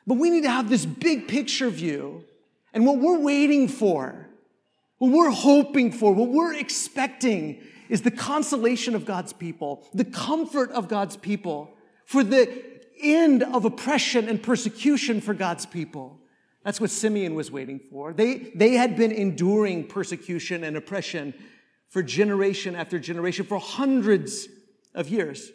But 0.07 0.15
we 0.15 0.31
need 0.31 0.43
to 0.43 0.51
have 0.51 0.69
this 0.69 0.87
big 0.87 1.29
picture 1.29 1.69
view. 1.69 2.25
And 2.73 2.87
what 2.87 2.99
we're 2.99 3.19
waiting 3.19 3.69
for, 3.69 4.29
what 4.99 5.11
we're 5.11 5.31
hoping 5.31 5.93
for, 5.93 6.13
what 6.13 6.29
we're 6.29 6.55
expecting 6.55 7.63
is 7.89 8.03
the 8.03 8.11
consolation 8.11 8.95
of 8.95 9.05
God's 9.05 9.33
people, 9.33 9.87
the 9.95 10.05
comfort 10.05 10.71
of 10.73 10.89
God's 10.89 11.17
people, 11.17 11.71
for 12.05 12.23
the 12.23 12.63
end 13.01 13.43
of 13.43 13.65
oppression 13.65 14.29
and 14.29 14.43
persecution 14.43 15.21
for 15.21 15.35
God's 15.35 15.67
people. 15.67 16.21
That's 16.65 16.81
what 16.81 16.91
Simeon 16.91 17.35
was 17.35 17.51
waiting 17.51 17.79
for. 17.79 18.13
They, 18.13 18.51
they 18.55 18.73
had 18.73 18.97
been 18.97 19.13
enduring 19.13 19.87
persecution 19.87 20.65
and 20.65 20.77
oppression 20.77 21.33
for 21.89 22.03
generation 22.03 22.75
after 22.75 22.99
generation, 22.99 23.47
for 23.47 23.59
hundreds 23.59 24.49
of 24.95 25.09
years. 25.09 25.53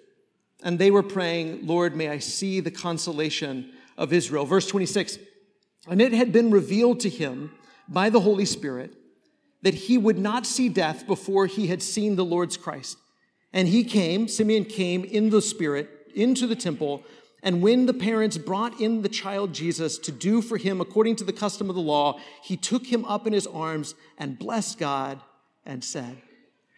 And 0.64 0.80
they 0.80 0.92
were 0.92 1.04
praying, 1.04 1.68
Lord, 1.68 1.96
may 1.96 2.10
I 2.10 2.20
see 2.20 2.62
the 2.62 2.72
consolation 2.72 3.74
of 3.98 4.14
Israel. 4.14 4.46
Verse 4.46 4.68
26 4.68 5.18
And 5.88 6.02
it 6.02 6.14
had 6.14 6.32
been 6.32 6.52
revealed 6.52 7.00
to 7.02 7.10
him 7.10 7.52
by 7.88 8.10
the 8.10 8.22
Holy 8.22 8.46
Spirit 8.46 8.94
that 9.62 9.74
he 9.74 9.98
would 9.98 10.18
not 10.18 10.46
see 10.46 10.70
death 10.70 11.06
before 11.06 11.46
he 11.46 11.68
had 11.68 11.84
seen 11.84 12.16
the 12.16 12.26
Lord's 12.26 12.58
Christ. 12.58 12.98
And 13.54 13.68
he 13.68 13.84
came, 13.84 14.28
Simeon 14.28 14.66
came 14.66 15.04
in 15.04 15.30
the 15.30 15.42
Spirit 15.42 15.90
into 16.16 16.48
the 16.48 16.56
temple 16.56 17.04
and 17.44 17.62
when 17.62 17.86
the 17.88 17.94
parents 17.94 18.38
brought 18.38 18.80
in 18.80 19.02
the 19.02 19.10
child 19.10 19.54
Jesus 19.54 19.98
to 20.00 20.12
do 20.12 20.42
for 20.42 20.58
him 20.58 20.80
according 20.80 21.16
to 21.18 21.24
the 21.24 21.34
custom 21.34 21.70
of 21.70 21.76
the 21.76 21.82
law, 21.82 22.20
he 22.44 22.56
took 22.56 22.86
him 22.86 23.04
up 23.06 23.26
in 23.26 23.34
his 23.34 23.48
arms 23.48 23.96
and 24.18 24.38
blessed 24.38 24.78
God 24.78 25.20
and 25.66 25.84
said, 25.84 26.18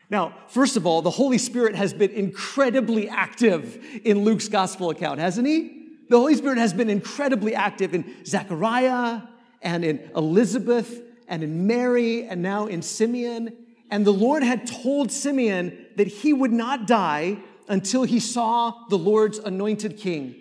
now, 0.09 0.35
first 0.47 0.77
of 0.77 0.85
all, 0.85 1.01
the 1.01 1.09
Holy 1.09 1.37
Spirit 1.37 1.75
has 1.75 1.91
been 1.91 2.11
incredibly 2.11 3.09
active 3.09 3.83
in 4.03 4.23
Luke's 4.23 4.47
gospel 4.47 4.89
account, 4.89 5.19
hasn't 5.19 5.47
he? 5.47 5.82
The 6.09 6.17
Holy 6.17 6.35
Spirit 6.35 6.57
has 6.57 6.73
been 6.73 6.89
incredibly 6.89 7.55
active 7.55 7.93
in 7.93 8.25
Zechariah 8.25 9.21
and 9.61 9.83
in 9.83 10.11
Elizabeth 10.15 11.01
and 11.27 11.43
in 11.43 11.65
Mary 11.65 12.25
and 12.25 12.41
now 12.41 12.67
in 12.67 12.81
Simeon. 12.81 13.55
And 13.89 14.05
the 14.05 14.11
Lord 14.11 14.43
had 14.43 14.67
told 14.67 15.11
Simeon 15.11 15.87
that 15.95 16.07
he 16.07 16.33
would 16.33 16.51
not 16.51 16.87
die 16.87 17.37
until 17.67 18.03
he 18.03 18.19
saw 18.19 18.73
the 18.89 18.97
Lord's 18.97 19.37
anointed 19.39 19.97
king. 19.97 20.35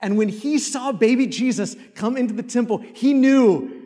And 0.00 0.16
when 0.16 0.28
he 0.28 0.58
saw 0.58 0.92
baby 0.92 1.26
Jesus 1.26 1.76
come 1.94 2.16
into 2.16 2.34
the 2.34 2.42
temple, 2.42 2.78
he 2.94 3.14
knew 3.14 3.84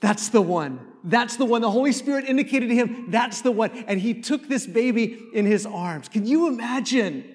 that's 0.00 0.28
the 0.28 0.42
one. 0.42 0.80
That's 1.04 1.36
the 1.36 1.44
one. 1.44 1.60
The 1.60 1.70
Holy 1.70 1.92
Spirit 1.92 2.24
indicated 2.24 2.68
to 2.68 2.74
him, 2.74 3.10
that's 3.10 3.42
the 3.42 3.52
one. 3.52 3.70
And 3.86 4.00
he 4.00 4.20
took 4.22 4.48
this 4.48 4.66
baby 4.66 5.18
in 5.34 5.44
his 5.44 5.66
arms. 5.66 6.08
Can 6.08 6.26
you 6.26 6.48
imagine? 6.48 7.33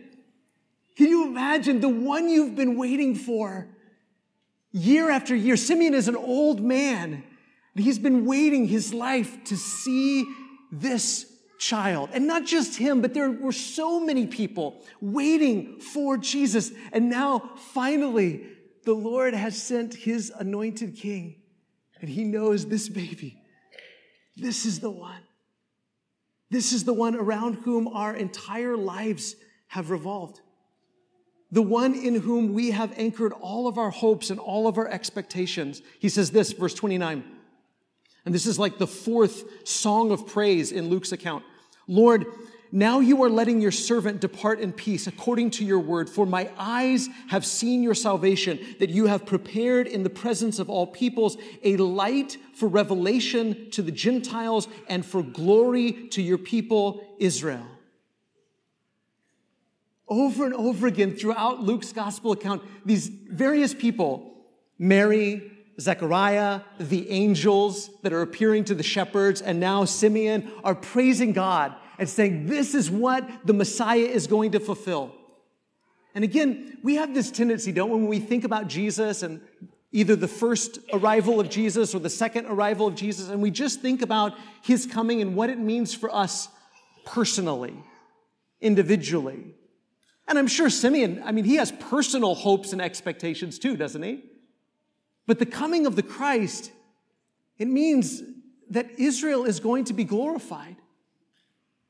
Can 1.00 1.08
you 1.08 1.26
imagine 1.26 1.80
the 1.80 1.88
one 1.88 2.28
you've 2.28 2.58
been 2.58 2.76
waiting 2.76 3.16
for 3.16 3.70
year 4.74 5.10
after 5.10 5.34
year? 5.34 5.56
Simeon 5.56 5.94
is 5.94 6.10
an 6.10 6.18
old 6.18 6.60
man. 6.60 7.24
And 7.74 7.86
he's 7.86 7.98
been 7.98 8.26
waiting 8.26 8.68
his 8.68 8.94
life 8.94 9.42
to 9.46 9.56
see 9.56 10.26
this 10.74 11.26
child. 11.58 12.10
And 12.12 12.28
not 12.28 12.46
just 12.46 12.76
him, 12.76 13.00
but 13.02 13.14
there 13.14 13.32
were 13.32 13.54
so 13.54 14.02
many 14.02 14.28
people 14.28 14.84
waiting 15.00 15.80
for 15.80 16.18
Jesus. 16.18 16.74
And 16.92 17.10
now, 17.10 17.52
finally, 17.72 18.46
the 18.84 18.92
Lord 18.92 19.34
has 19.34 19.56
sent 19.56 19.94
his 19.94 20.34
anointed 20.38 20.98
king. 20.98 21.38
And 22.02 22.10
he 22.10 22.26
knows 22.26 22.66
this 22.66 22.90
baby. 22.90 23.42
This 24.36 24.66
is 24.66 24.82
the 24.82 24.92
one. 24.92 25.22
This 26.50 26.74
is 26.74 26.84
the 26.84 26.94
one 26.94 27.16
around 27.16 27.54
whom 27.54 27.88
our 27.88 28.14
entire 28.14 28.76
lives 28.76 29.38
have 29.68 29.92
revolved. 29.92 30.42
The 31.52 31.62
one 31.62 31.96
in 31.96 32.16
whom 32.16 32.54
we 32.54 32.72
have 32.72 32.94
anchored 32.98 33.34
all 33.34 33.68
of 33.68 33.78
our 33.78 33.90
hopes 33.90 34.30
and 34.30 34.40
all 34.40 34.68
of 34.68 34.78
our 34.78 34.88
expectations. 34.88 35.82
He 36.00 36.10
says 36.10 36.32
this, 36.32 36.52
verse 36.52 36.74
29. 36.76 37.24
And 38.26 38.36
this 38.36 38.46
is 38.46 38.60
like 38.60 38.78
the 38.78 38.88
fourth 38.88 39.68
song 39.68 40.12
of 40.12 40.28
praise 40.28 40.72
in 40.72 40.90
Luke's 40.90 41.12
account. 41.12 41.44
Lord, 41.88 42.28
now 42.72 43.00
you 43.00 43.24
are 43.24 43.30
letting 43.30 43.62
your 43.62 43.72
servant 43.72 44.22
depart 44.22 44.60
in 44.60 44.72
peace 44.72 45.08
according 45.08 45.50
to 45.52 45.66
your 45.66 45.80
word, 45.80 46.08
for 46.08 46.28
my 46.28 46.52
eyes 46.56 47.10
have 47.30 47.44
seen 47.44 47.82
your 47.82 47.96
salvation, 47.96 48.60
that 48.78 48.92
you 48.92 49.08
have 49.08 49.26
prepared 49.26 49.88
in 49.88 50.04
the 50.04 50.10
presence 50.10 50.60
of 50.60 50.70
all 50.70 50.86
peoples 50.86 51.38
a 51.64 51.78
light 51.78 52.38
for 52.54 52.70
revelation 52.70 53.72
to 53.72 53.82
the 53.82 53.92
Gentiles 53.92 54.68
and 54.88 55.04
for 55.04 55.24
glory 55.24 56.10
to 56.10 56.22
your 56.22 56.38
people 56.38 57.04
Israel. 57.18 57.66
Over 60.10 60.46
and 60.46 60.54
over 60.56 60.88
again 60.88 61.16
throughout 61.16 61.62
Luke's 61.62 61.94
gospel 61.94 62.32
account, 62.32 62.64
these 62.86 63.08
various 63.08 63.74
people, 63.74 64.34
Mary, 64.80 65.52
Zechariah, 65.80 66.62
the 66.80 67.10
angels 67.10 67.90
that 68.02 68.12
are 68.12 68.22
appearing 68.22 68.66
to 68.66 68.76
the 68.76 68.84
shepherds, 68.84 69.42
and 69.42 69.60
now 69.60 69.86
Simeon 69.86 70.52
are 70.64 70.76
praising 70.76 71.32
God 71.32 71.76
and 71.98 72.10
saying, 72.10 72.48
This 72.48 72.76
is 72.76 72.90
what 72.90 73.28
the 73.46 73.54
Messiah 73.54 74.00
is 74.00 74.28
going 74.28 74.52
to 74.52 74.60
fulfill. 74.60 75.14
And 76.16 76.24
again, 76.24 76.78
we 76.84 76.96
have 76.96 77.14
this 77.14 77.32
tendency, 77.32 77.72
don't 77.72 77.90
we, 77.90 77.98
when 77.98 78.08
we 78.08 78.20
think 78.20 78.44
about 78.44 78.68
Jesus 78.68 79.22
and 79.22 79.42
either 79.92 80.16
the 80.16 80.28
first 80.28 80.80
arrival 80.92 81.40
of 81.40 81.50
Jesus 81.50 81.96
or 81.96 82.00
the 82.00 82.10
second 82.10 82.46
arrival 82.48 82.88
of 82.88 82.96
Jesus, 82.96 83.30
and 83.30 83.42
we 83.42 83.52
just 83.52 83.82
think 83.82 84.02
about 84.02 84.34
his 84.62 84.86
coming 84.86 85.22
and 85.22 85.36
what 85.36 85.50
it 85.50 85.60
means 85.60 85.94
for 85.94 86.14
us 86.14 86.50
personally, 87.06 87.76
individually. 88.62 89.56
And 90.30 90.38
I'm 90.38 90.48
sure 90.48 90.70
Simeon, 90.70 91.22
I 91.26 91.32
mean, 91.32 91.44
he 91.44 91.56
has 91.56 91.72
personal 91.72 92.36
hopes 92.36 92.72
and 92.72 92.82
expectations 92.82 93.58
too, 93.58 93.76
doesn't 93.76 94.04
he? 94.04 94.24
But 95.26 95.40
the 95.40 95.46
coming 95.46 95.88
of 95.88 95.96
the 95.96 96.04
Christ, 96.04 96.72
it 97.58 97.68
means 97.68 98.22
that 98.70 98.92
Israel 99.00 99.44
is 99.46 99.60
going 99.60 99.86
to 99.86 99.94
be 99.94 100.04
glorified. 100.04 100.76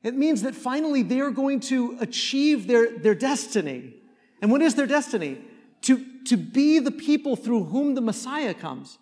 It 0.02 0.14
means 0.14 0.40
that 0.42 0.54
finally 0.54 1.02
they 1.02 1.20
are 1.20 1.30
going 1.30 1.60
to 1.60 1.98
achieve 2.00 2.66
their, 2.66 2.98
their 2.98 3.14
destiny. 3.14 3.94
And 4.40 4.50
what 4.50 4.62
is 4.62 4.74
their 4.74 4.86
destiny? 4.86 5.38
To, 5.82 6.02
to 6.24 6.38
be 6.38 6.78
the 6.78 6.90
people 6.90 7.36
through 7.36 7.64
whom 7.64 7.94
the 7.94 8.00
Messiah 8.00 8.54
comes. 8.54 8.98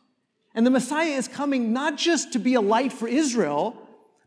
And 0.53 0.67
the 0.67 0.71
Messiah 0.71 1.11
is 1.11 1.29
coming 1.29 1.73
not 1.73 1.97
just 1.97 2.33
to 2.33 2.41
be 2.41 2.55
a 2.55 2.61
light 2.61 2.93
for 2.93 3.07
Israel, 3.07 3.77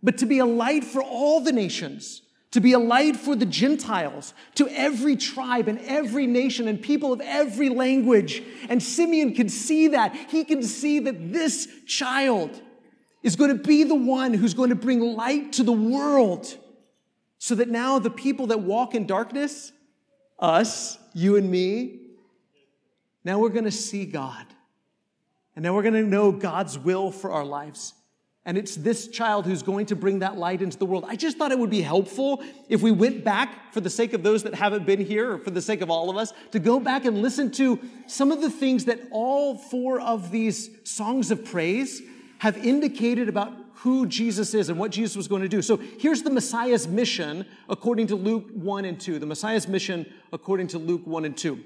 but 0.02 0.18
to 0.20 0.26
be 0.26 0.40
a 0.40 0.46
light 0.46 0.86
for 0.86 1.02
all 1.02 1.42
the 1.42 1.52
nations, 1.52 2.22
to 2.52 2.60
be 2.60 2.74
a 2.74 2.80
light 2.80 3.16
for 3.16 3.36
the 3.36 3.46
Gentiles, 3.46 4.34
to 4.56 4.68
every 4.70 5.16
tribe 5.16 5.68
and 5.68 5.80
every 5.80 6.28
nation 6.28 6.68
and 6.68 6.82
people 6.82 7.14
of 7.14 7.22
every 7.22 7.70
language. 7.70 8.44
And 8.70 8.84
Simeon 8.84 9.34
can 9.34 9.48
see 9.48 9.90
that. 9.90 10.14
He 10.30 10.44
can 10.44 10.62
see 10.62 11.00
that 11.00 11.32
this 11.32 11.68
child 11.88 12.62
is 13.24 13.36
going 13.36 13.56
to 13.56 13.64
be 13.64 13.84
the 13.84 13.96
one 13.96 14.34
who's 14.34 14.54
going 14.54 14.70
to 14.70 14.76
bring 14.76 15.00
light 15.00 15.54
to 15.54 15.64
the 15.64 15.72
world 15.72 16.58
so 17.38 17.56
that 17.56 17.70
now 17.70 18.00
the 18.00 18.10
people 18.10 18.48
that 18.48 18.60
walk 18.60 18.96
in 18.96 19.08
darkness, 19.08 19.72
us, 20.38 20.98
you 21.14 21.38
and 21.38 21.50
me, 21.50 22.00
now 23.24 23.40
we're 23.40 23.50
going 23.50 23.66
to 23.66 23.72
see 23.72 24.06
God. 24.06 24.46
And 25.56 25.64
now 25.64 25.74
we're 25.74 25.84
going 25.84 25.94
to 25.96 26.04
know 26.04 26.32
God's 26.32 26.78
will 26.78 27.12
for 27.12 27.32
our 27.32 27.46
lives. 27.46 27.94
And 28.44 28.58
it's 28.58 28.76
this 28.76 29.08
child 29.08 29.46
who's 29.46 29.62
going 29.62 29.86
to 29.88 29.96
bring 29.96 30.20
that 30.20 30.36
light 30.36 30.64
into 30.64 30.78
the 30.78 30.86
world. 30.86 31.06
I 31.08 31.16
just 31.16 31.38
thought 31.38 31.52
it 31.52 31.60
would 31.60 31.70
be 31.70 31.82
helpful 31.82 32.44
if 32.70 32.82
we 32.82 32.92
went 32.92 33.24
back, 33.24 33.72
for 33.72 33.82
the 33.82 33.90
sake 33.90 34.14
of 34.14 34.24
those 34.24 34.44
that 34.44 34.56
haven't 34.56 34.86
been 34.86 35.00
here, 35.00 35.34
or 35.34 35.38
for 35.38 35.52
the 35.52 35.62
sake 35.62 35.82
of 35.82 35.92
all 35.92 36.10
of 36.10 36.18
us, 36.18 36.34
to 36.52 36.60
go 36.60 36.80
back 36.80 37.06
and 37.06 37.22
listen 37.22 37.52
to 37.52 37.80
some 38.08 38.32
of 38.32 38.42
the 38.42 38.50
things 38.50 38.86
that 38.86 39.00
all 39.12 39.56
four 39.56 40.02
of 40.02 40.32
these 40.32 40.72
songs 40.84 41.30
of 41.30 41.46
praise 41.46 42.02
have 42.40 42.58
indicated 42.58 43.30
about 43.30 43.54
who 43.76 44.08
Jesus 44.08 44.56
is 44.56 44.70
and 44.70 44.80
what 44.80 44.92
Jesus 44.92 45.16
was 45.16 45.28
going 45.28 45.44
to 45.44 45.48
do. 45.48 45.62
So 45.62 45.78
here's 45.78 46.24
the 46.24 46.30
Messiah's 46.32 46.88
mission 46.88 47.46
according 47.70 48.08
to 48.08 48.16
Luke 48.16 48.48
1 48.54 48.86
and 48.86 49.00
2. 49.00 49.20
The 49.20 49.26
Messiah's 49.26 49.68
mission 49.68 50.12
according 50.34 50.68
to 50.70 50.80
Luke 50.80 51.02
1 51.06 51.26
and 51.26 51.38
2. 51.38 51.64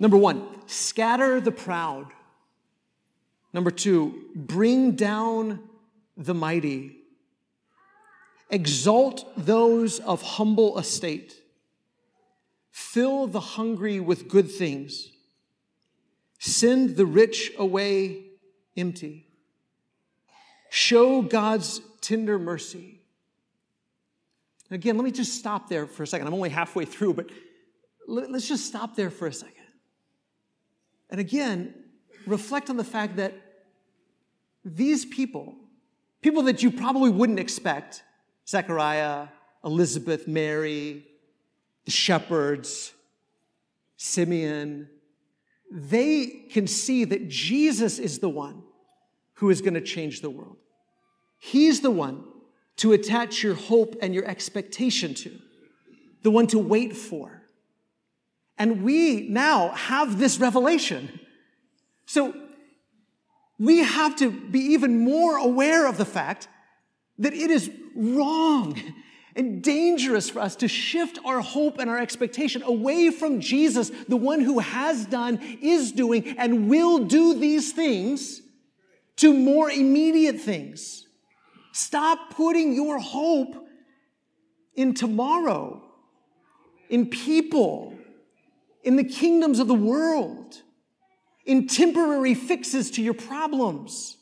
Number 0.00 0.16
one, 0.16 0.46
scatter 0.66 1.40
the 1.40 1.52
proud. 1.52 2.06
Number 3.54 3.70
two, 3.70 4.26
bring 4.34 4.96
down 4.96 5.60
the 6.16 6.34
mighty. 6.34 6.96
Exalt 8.50 9.32
those 9.36 10.00
of 10.00 10.22
humble 10.22 10.76
estate. 10.76 11.40
Fill 12.72 13.28
the 13.28 13.40
hungry 13.40 14.00
with 14.00 14.28
good 14.28 14.50
things. 14.50 15.08
Send 16.40 16.96
the 16.96 17.06
rich 17.06 17.52
away 17.56 18.24
empty. 18.76 19.28
Show 20.68 21.22
God's 21.22 21.80
tender 22.00 22.40
mercy. 22.40 23.00
Again, 24.72 24.96
let 24.96 25.04
me 25.04 25.12
just 25.12 25.38
stop 25.38 25.68
there 25.68 25.86
for 25.86 26.02
a 26.02 26.06
second. 26.08 26.26
I'm 26.26 26.34
only 26.34 26.50
halfway 26.50 26.84
through, 26.84 27.14
but 27.14 27.30
let's 28.08 28.48
just 28.48 28.66
stop 28.66 28.96
there 28.96 29.10
for 29.10 29.28
a 29.28 29.32
second. 29.32 29.54
And 31.08 31.20
again, 31.20 31.74
reflect 32.26 32.68
on 32.70 32.76
the 32.76 32.84
fact 32.84 33.16
that 33.16 33.34
these 34.64 35.04
people, 35.04 35.54
people 36.22 36.42
that 36.44 36.62
you 36.62 36.70
probably 36.70 37.10
wouldn't 37.10 37.38
expect, 37.38 38.02
Zechariah, 38.48 39.28
Elizabeth, 39.64 40.26
Mary, 40.26 41.04
the 41.84 41.90
shepherds, 41.90 42.92
Simeon, 43.96 44.88
they 45.70 46.26
can 46.50 46.66
see 46.66 47.04
that 47.04 47.28
Jesus 47.28 47.98
is 47.98 48.18
the 48.18 48.28
one 48.28 48.62
who 49.34 49.50
is 49.50 49.60
going 49.60 49.74
to 49.74 49.80
change 49.80 50.20
the 50.20 50.30
world. 50.30 50.56
He's 51.38 51.80
the 51.80 51.90
one 51.90 52.24
to 52.76 52.92
attach 52.92 53.42
your 53.42 53.54
hope 53.54 53.96
and 54.00 54.14
your 54.14 54.24
expectation 54.24 55.14
to, 55.14 55.38
the 56.22 56.30
one 56.30 56.46
to 56.48 56.58
wait 56.58 56.96
for. 56.96 57.42
And 58.58 58.82
we 58.82 59.28
now 59.28 59.70
have 59.70 60.18
this 60.18 60.38
revelation. 60.38 61.20
So 62.06 62.34
we 63.58 63.78
have 63.78 64.16
to 64.16 64.30
be 64.30 64.60
even 64.60 65.00
more 65.00 65.36
aware 65.36 65.86
of 65.86 65.96
the 65.96 66.04
fact 66.04 66.48
that 67.18 67.32
it 67.32 67.50
is 67.50 67.70
wrong 67.94 68.80
and 69.36 69.62
dangerous 69.62 70.30
for 70.30 70.40
us 70.40 70.56
to 70.56 70.68
shift 70.68 71.18
our 71.24 71.40
hope 71.40 71.78
and 71.78 71.90
our 71.90 71.98
expectation 71.98 72.62
away 72.62 73.10
from 73.10 73.40
Jesus, 73.40 73.90
the 74.08 74.16
one 74.16 74.40
who 74.40 74.60
has 74.60 75.06
done, 75.06 75.40
is 75.60 75.92
doing, 75.92 76.36
and 76.38 76.68
will 76.68 77.00
do 77.00 77.34
these 77.34 77.72
things, 77.72 78.40
to 79.16 79.32
more 79.32 79.70
immediate 79.70 80.40
things. 80.40 81.06
Stop 81.72 82.30
putting 82.30 82.72
your 82.72 82.98
hope 82.98 83.66
in 84.74 84.94
tomorrow, 84.94 85.82
in 86.88 87.08
people, 87.08 87.94
in 88.82 88.96
the 88.96 89.04
kingdoms 89.04 89.58
of 89.60 89.68
the 89.68 89.74
world, 89.74 90.62
in 91.44 91.66
temporary 91.66 92.34
fixes 92.34 92.90
to 92.92 93.02
your 93.02 93.14
problems. 93.14 94.16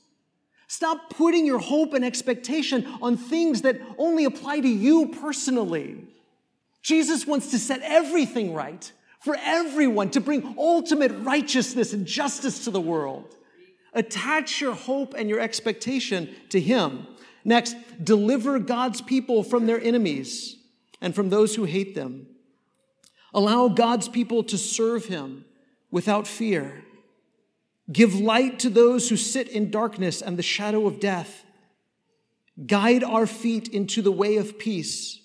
Stop 0.67 1.11
putting 1.11 1.47
your 1.47 1.59
hope 1.59 1.95
and 1.95 2.05
expectation 2.05 2.87
on 3.03 3.17
things 3.17 3.63
that 3.63 3.81
only 3.99 4.25
apply 4.25 4.61
to 4.61 4.69
you 4.69 5.09
personally. 5.09 6.07
Jesus 6.83 7.27
wants 7.27 7.51
to 7.51 7.59
set 7.59 7.81
everything 7.83 8.55
right 8.55 8.91
for 9.21 9.37
everyone, 9.41 10.11
to 10.11 10.21
bring 10.21 10.55
ultimate 10.59 11.13
righteousness 11.19 11.93
and 11.93 12.07
justice 12.07 12.65
to 12.65 12.71
the 12.71 12.81
world. 12.81 13.37
Attach 13.95 14.61
your 14.61 14.75
hope 14.75 15.15
and 15.15 15.29
your 15.29 15.39
expectation 15.39 16.35
to 16.49 16.59
Him. 16.59 17.07
Next, 17.45 17.77
deliver 18.03 18.59
God's 18.59 19.01
people 19.01 19.45
from 19.45 19.67
their 19.67 19.81
enemies 19.81 20.57
and 21.01 21.15
from 21.15 21.29
those 21.29 21.55
who 21.55 21.65
hate 21.65 21.95
them. 21.95 22.27
Allow 23.35 23.69
God's 23.69 24.09
people 24.09 24.43
to 24.45 24.59
serve 24.59 25.07
him 25.07 25.45
without 25.91 26.27
fear. 26.27 26.85
Give 27.93 28.15
light 28.15 28.59
to 28.61 28.71
those 28.71 29.09
who 29.09 29.17
sit 29.17 29.49
in 29.49 29.71
darkness 29.71 30.23
and 30.23 30.39
the 30.39 30.43
shadow 30.43 30.87
of 30.87 31.01
death. 31.01 31.45
Guide 32.67 33.05
our 33.05 33.27
feet 33.27 33.69
into 33.69 34.03
the 34.03 34.13
way 34.13 34.37
of 34.37 34.59
peace. 34.59 35.21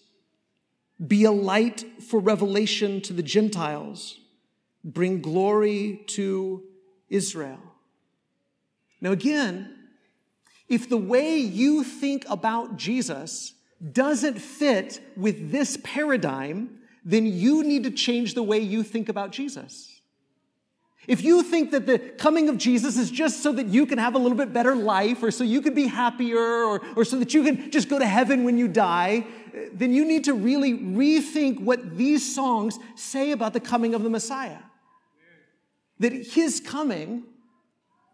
Be 1.06 1.24
a 1.24 1.32
light 1.32 1.86
for 2.04 2.20
revelation 2.20 3.02
to 3.02 3.14
the 3.14 3.24
Gentiles. 3.24 4.20
Bring 4.84 5.22
glory 5.22 6.02
to 6.08 6.64
Israel. 7.10 7.60
Now, 9.02 9.12
again, 9.12 9.76
if 10.68 10.90
the 10.90 10.98
way 10.98 11.38
you 11.38 11.84
think 11.84 12.26
about 12.28 12.78
Jesus 12.78 13.54
doesn't 13.92 14.40
fit 14.40 15.00
with 15.16 15.52
this 15.52 15.78
paradigm, 15.84 16.80
then 17.06 17.26
you 17.26 17.64
need 17.64 17.84
to 17.84 17.92
change 17.92 18.34
the 18.34 18.44
way 18.44 18.60
you 18.60 18.84
think 18.84 19.08
about 19.08 19.32
Jesus. 19.32 19.97
If 21.08 21.24
you 21.24 21.42
think 21.42 21.72
that 21.72 21.86
the 21.86 22.00
coming 22.00 22.50
of 22.50 22.58
Jesus 22.58 22.98
is 22.98 23.10
just 23.10 23.42
so 23.42 23.54
that 23.54 23.68
you 23.68 23.86
can 23.86 23.98
have 23.98 24.14
a 24.14 24.18
little 24.18 24.38
bit 24.38 24.52
better 24.52 24.76
life 24.76 25.24
or 25.24 25.32
so 25.32 25.46
you 25.46 25.62
can 25.62 25.74
be 25.74 25.88
happier 25.88 26.38
or, 26.38 26.82
or 26.98 27.06
so 27.06 27.18
that 27.20 27.34
you 27.34 27.44
can 27.46 27.72
just 27.72 27.88
go 27.88 27.98
to 27.98 28.06
heaven 28.06 28.44
when 28.44 28.58
you 28.58 28.68
die, 28.68 29.26
then 29.72 29.94
you 29.94 30.04
need 30.04 30.26
to 30.26 30.34
really 30.34 30.74
rethink 30.74 31.62
what 31.62 31.98
these 31.98 32.36
songs 32.36 32.78
say 32.96 33.32
about 33.32 33.54
the 33.54 33.60
coming 33.62 33.94
of 33.94 34.04
the 34.04 34.10
Messiah. 34.10 34.60
That 36.00 36.12
his 36.12 36.60
coming 36.60 37.24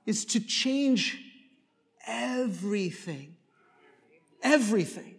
is 0.05 0.23
to 0.25 0.39
change 0.39 1.19
everything. 2.05 3.35
Everything. 4.43 5.15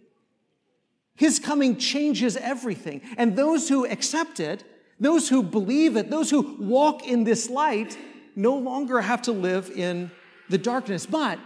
His 1.15 1.39
coming 1.39 1.77
changes 1.77 2.37
everything. 2.37 3.01
And 3.17 3.35
those 3.35 3.67
who 3.67 3.85
accept 3.85 4.39
it, 4.39 4.63
those 4.99 5.29
who 5.29 5.43
believe 5.43 5.95
it, 5.95 6.09
those 6.09 6.29
who 6.29 6.55
walk 6.59 7.05
in 7.05 7.23
this 7.23 7.49
light, 7.49 7.97
no 8.35 8.55
longer 8.55 9.01
have 9.01 9.21
to 9.23 9.31
live 9.31 9.69
in 9.71 10.11
the 10.49 10.57
darkness. 10.57 11.05
But 11.05 11.39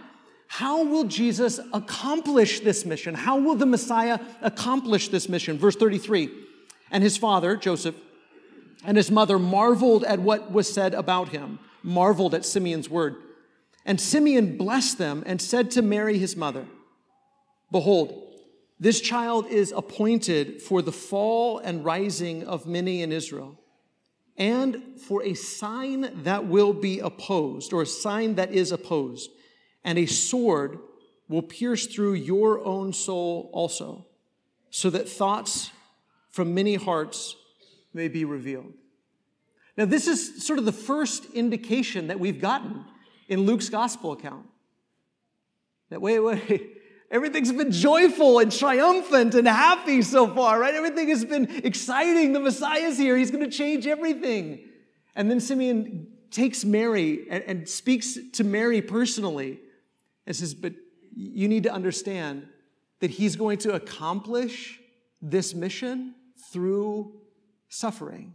how 0.46 0.84
will 0.84 1.04
Jesus 1.04 1.60
accomplish 1.72 2.60
this 2.60 2.84
mission? 2.84 3.14
How 3.14 3.38
will 3.38 3.54
the 3.54 3.66
Messiah 3.66 4.18
accomplish 4.42 5.08
this 5.08 5.28
mission? 5.28 5.58
Verse 5.58 5.76
33 5.76 6.30
And 6.90 7.02
his 7.02 7.16
father, 7.16 7.56
Joseph, 7.56 7.94
and 8.84 8.96
his 8.96 9.10
mother 9.10 9.38
marveled 9.38 10.04
at 10.04 10.20
what 10.20 10.50
was 10.50 10.72
said 10.72 10.94
about 10.94 11.28
him, 11.28 11.58
marveled 11.82 12.34
at 12.34 12.44
Simeon's 12.44 12.88
word. 12.88 13.16
And 13.84 14.00
Simeon 14.00 14.56
blessed 14.56 14.98
them 14.98 15.22
and 15.26 15.40
said 15.40 15.70
to 15.72 15.82
Mary, 15.82 16.18
his 16.18 16.36
mother, 16.36 16.66
Behold, 17.70 18.29
this 18.80 19.02
child 19.02 19.46
is 19.46 19.72
appointed 19.76 20.62
for 20.62 20.80
the 20.80 20.90
fall 20.90 21.58
and 21.58 21.84
rising 21.84 22.44
of 22.44 22.66
many 22.66 23.02
in 23.02 23.12
Israel, 23.12 23.60
and 24.38 24.98
for 24.98 25.22
a 25.22 25.34
sign 25.34 26.22
that 26.22 26.46
will 26.46 26.72
be 26.72 26.98
opposed, 26.98 27.74
or 27.74 27.82
a 27.82 27.86
sign 27.86 28.36
that 28.36 28.52
is 28.52 28.72
opposed, 28.72 29.30
and 29.84 29.98
a 29.98 30.06
sword 30.06 30.78
will 31.28 31.42
pierce 31.42 31.86
through 31.86 32.14
your 32.14 32.64
own 32.64 32.94
soul 32.94 33.50
also, 33.52 34.06
so 34.70 34.88
that 34.88 35.08
thoughts 35.08 35.70
from 36.30 36.54
many 36.54 36.76
hearts 36.76 37.36
may 37.92 38.08
be 38.08 38.24
revealed. 38.24 38.72
Now, 39.76 39.84
this 39.84 40.08
is 40.08 40.44
sort 40.44 40.58
of 40.58 40.64
the 40.64 40.72
first 40.72 41.26
indication 41.34 42.08
that 42.08 42.18
we've 42.18 42.40
gotten 42.40 42.84
in 43.28 43.40
Luke's 43.40 43.68
gospel 43.68 44.12
account. 44.12 44.46
That, 45.90 46.00
wait, 46.00 46.18
wait, 46.20 46.79
Everything's 47.10 47.50
been 47.50 47.72
joyful 47.72 48.38
and 48.38 48.52
triumphant 48.52 49.34
and 49.34 49.48
happy 49.48 50.00
so 50.02 50.32
far, 50.32 50.60
right? 50.60 50.74
Everything 50.74 51.08
has 51.08 51.24
been 51.24 51.50
exciting. 51.64 52.32
The 52.32 52.40
Messiah's 52.40 52.96
here. 52.98 53.16
He's 53.16 53.32
going 53.32 53.44
to 53.44 53.50
change 53.50 53.86
everything. 53.86 54.60
And 55.16 55.28
then 55.28 55.40
Simeon 55.40 56.06
takes 56.30 56.64
Mary 56.64 57.26
and, 57.28 57.42
and 57.44 57.68
speaks 57.68 58.16
to 58.34 58.44
Mary 58.44 58.80
personally 58.80 59.58
and 60.24 60.36
says, 60.36 60.54
But 60.54 60.74
you 61.12 61.48
need 61.48 61.64
to 61.64 61.72
understand 61.72 62.46
that 63.00 63.10
he's 63.10 63.34
going 63.34 63.58
to 63.58 63.74
accomplish 63.74 64.78
this 65.20 65.52
mission 65.52 66.14
through 66.52 67.20
suffering. 67.68 68.34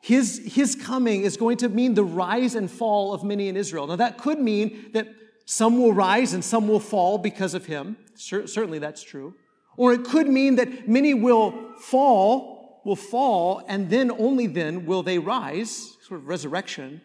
His, 0.00 0.40
his 0.46 0.74
coming 0.74 1.22
is 1.22 1.36
going 1.36 1.58
to 1.58 1.68
mean 1.68 1.92
the 1.92 2.04
rise 2.04 2.54
and 2.54 2.70
fall 2.70 3.12
of 3.12 3.22
many 3.22 3.48
in 3.48 3.56
Israel. 3.56 3.86
Now, 3.86 3.96
that 3.96 4.16
could 4.16 4.40
mean 4.40 4.90
that 4.92 5.08
some 5.50 5.78
will 5.78 5.94
rise 5.94 6.34
and 6.34 6.44
some 6.44 6.68
will 6.68 6.78
fall 6.78 7.16
because 7.16 7.54
of 7.54 7.64
him. 7.64 7.96
Certainly, 8.16 8.80
that's 8.80 9.02
true. 9.02 9.34
Or 9.78 9.94
it 9.94 10.04
could 10.04 10.28
mean 10.28 10.56
that 10.56 10.86
many 10.86 11.14
will 11.14 11.72
fall, 11.78 12.82
will 12.84 12.96
fall, 12.96 13.62
and 13.66 13.88
then 13.88 14.10
only 14.10 14.46
then 14.46 14.84
will 14.84 15.02
they 15.02 15.18
rise, 15.18 15.96
sort 16.06 16.20
of 16.20 16.28
resurrection, 16.28 17.00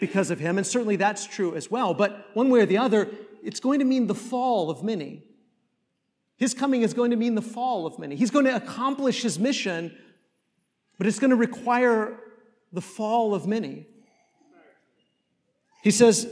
because 0.00 0.32
of 0.32 0.40
him. 0.40 0.58
And 0.58 0.66
certainly 0.66 0.96
that's 0.96 1.24
true 1.28 1.54
as 1.54 1.70
well. 1.70 1.94
But 1.94 2.26
one 2.34 2.50
way 2.50 2.58
or 2.58 2.66
the 2.66 2.78
other, 2.78 3.08
it's 3.44 3.60
going 3.60 3.78
to 3.78 3.84
mean 3.84 4.08
the 4.08 4.16
fall 4.16 4.68
of 4.68 4.82
many. 4.82 5.22
His 6.38 6.54
coming 6.54 6.82
is 6.82 6.92
going 6.92 7.12
to 7.12 7.16
mean 7.16 7.36
the 7.36 7.40
fall 7.40 7.86
of 7.86 8.00
many. 8.00 8.16
He's 8.16 8.32
going 8.32 8.46
to 8.46 8.56
accomplish 8.56 9.22
his 9.22 9.38
mission, 9.38 9.96
but 10.98 11.06
it's 11.06 11.20
going 11.20 11.30
to 11.30 11.36
require 11.36 12.18
the 12.72 12.80
fall 12.80 13.32
of 13.32 13.46
many. 13.46 13.86
He 15.84 15.92
says 15.92 16.28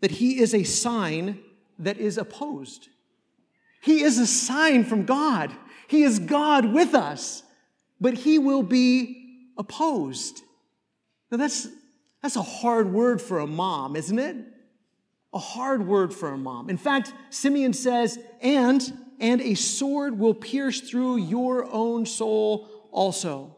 that 0.00 0.12
he 0.12 0.40
is 0.40 0.54
a 0.54 0.64
sign 0.64 1.40
that 1.78 1.98
is 1.98 2.18
opposed. 2.18 2.88
He 3.80 4.02
is 4.02 4.18
a 4.18 4.26
sign 4.26 4.84
from 4.84 5.04
God. 5.04 5.52
He 5.88 6.02
is 6.02 6.18
God 6.18 6.72
with 6.72 6.94
us, 6.94 7.42
but 8.00 8.14
he 8.14 8.38
will 8.38 8.62
be 8.62 9.50
opposed. 9.56 10.42
Now 11.30 11.38
that's, 11.38 11.68
that's 12.22 12.36
a 12.36 12.42
hard 12.42 12.92
word 12.92 13.20
for 13.22 13.38
a 13.38 13.46
mom, 13.46 13.96
isn't 13.96 14.18
it? 14.18 14.36
a 15.36 15.38
hard 15.38 15.86
word 15.86 16.14
for 16.14 16.30
a 16.30 16.38
mom. 16.38 16.70
In 16.70 16.78
fact, 16.78 17.12
Simeon 17.28 17.74
says, 17.74 18.18
and, 18.40 18.82
and 19.20 19.42
a 19.42 19.52
sword 19.52 20.18
will 20.18 20.32
pierce 20.32 20.80
through 20.80 21.18
your 21.18 21.70
own 21.70 22.06
soul 22.06 22.66
also. 22.90 23.54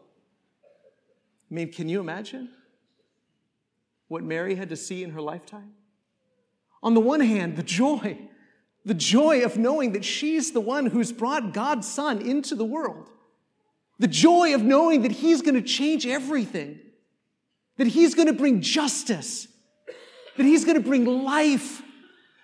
I 1.49 1.53
mean, 1.53 1.71
can 1.71 1.87
you 1.87 2.01
imagine 2.01 2.49
what 4.09 4.23
Mary 4.23 4.55
had 4.55 4.67
to 4.69 4.75
see 4.75 5.03
in 5.03 5.11
her 5.11 5.21
lifetime? 5.21 5.71
On 6.81 6.93
the 6.93 6.99
one 6.99 7.19
hand, 7.19 7.55
the 7.55 7.63
joy, 7.63 8.17
the 8.85 8.93
joy 8.93 9.43
of 9.43 9.57
knowing 9.57 9.91
that 9.93 10.05
she's 10.05 10.51
the 10.51 10.61
one 10.61 10.85
who's 10.85 11.11
brought 11.11 11.53
God's 11.53 11.87
Son 11.87 12.21
into 12.21 12.55
the 12.55 12.65
world. 12.65 13.09
The 13.99 14.07
joy 14.07 14.55
of 14.55 14.63
knowing 14.63 15.01
that 15.01 15.11
He's 15.11 15.41
going 15.41 15.55
to 15.55 15.61
change 15.61 16.07
everything, 16.07 16.79
that 17.77 17.87
He's 17.87 18.15
going 18.15 18.27
to 18.27 18.33
bring 18.33 18.61
justice, 18.61 19.47
that 20.37 20.45
He's 20.45 20.63
going 20.63 20.77
to 20.77 20.83
bring 20.83 21.05
life, 21.05 21.81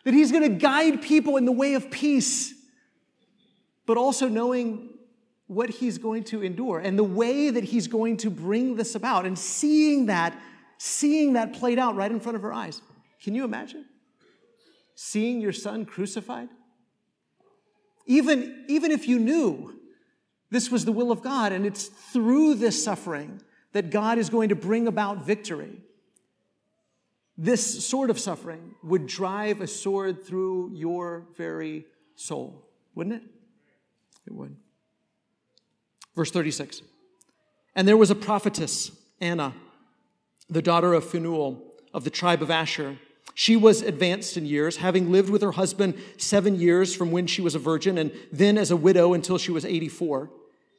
that 0.04 0.14
He's 0.14 0.32
going 0.32 0.44
to 0.44 0.50
guide 0.50 1.02
people 1.02 1.38
in 1.38 1.46
the 1.46 1.54
way 1.54 1.76
of 1.76 1.90
peace, 1.90 2.54
but 3.86 3.96
also 3.96 4.28
knowing 4.28 4.90
what 5.48 5.70
He's 5.70 5.98
going 5.98 6.26
to 6.26 6.44
endure 6.44 6.80
and 6.80 7.00
the 7.00 7.04
way 7.04 7.50
that 7.50 7.64
He's 7.64 7.88
going 7.88 8.18
to 8.18 8.30
bring 8.30 8.76
this 8.76 8.96
about 8.96 9.26
and 9.26 9.40
seeing 9.40 10.08
that, 10.08 10.38
seeing 10.78 11.34
that 11.34 11.54
played 11.54 11.80
out 11.80 11.96
right 11.96 12.12
in 12.12 12.20
front 12.20 12.36
of 12.36 12.42
her 12.42 12.52
eyes. 12.52 12.82
Can 13.24 13.34
you 13.34 13.46
imagine? 13.46 13.86
Seeing 14.96 15.42
your 15.42 15.54
son 15.54 15.86
crucified? 15.86 16.50
Even, 18.06 18.66
even 18.68 18.92
if 18.92 19.08
you 19.08 19.20
knew 19.20 19.80
this 20.50 20.72
was 20.72 20.86
the 20.86 20.92
will 20.92 21.12
of 21.12 21.22
God 21.22 21.52
and 21.52 21.66
it's 21.66 21.86
through 21.86 22.56
this 22.56 22.82
suffering 22.84 23.42
that 23.74 23.90
God 23.90 24.18
is 24.18 24.30
going 24.30 24.50
to 24.50 24.56
bring 24.56 24.88
about 24.88 25.26
victory. 25.26 25.82
This 27.38 27.86
sort 27.86 28.10
of 28.10 28.18
suffering 28.18 28.76
would 28.82 29.08
drive 29.08 29.60
a 29.60 29.68
sword 29.68 30.26
through 30.26 30.72
your 30.74 31.28
very 31.36 31.86
soul, 32.16 32.66
wouldn't 32.94 33.18
it? 33.18 33.24
It 34.26 34.34
would. 34.34 34.56
Verse 36.16 36.32
36 36.32 36.82
And 37.76 37.86
there 37.88 37.98
was 37.98 38.10
a 38.10 38.16
prophetess, 38.16 38.92
Anna, 39.20 39.54
the 40.50 40.62
daughter 40.62 40.94
of 40.94 41.04
Phanuel 41.04 41.62
of 41.94 42.06
the 42.06 42.10
tribe 42.10 42.42
of 42.42 42.50
Asher. 42.50 42.98
She 43.34 43.58
was 43.58 43.82
advanced 43.82 44.38
in 44.38 44.46
years, 44.46 44.78
having 44.78 45.12
lived 45.12 45.30
with 45.30 45.42
her 45.42 45.52
husband 45.52 45.96
seven 46.18 46.60
years 46.60 46.96
from 46.96 47.12
when 47.12 47.28
she 47.28 47.42
was 47.42 47.56
a 47.56 47.60
virgin, 47.60 47.98
and 47.98 48.12
then 48.32 48.58
as 48.58 48.72
a 48.72 48.78
widow 48.78 49.14
until 49.14 49.38
she 49.38 49.52
was 49.52 49.66
84. 49.66 50.30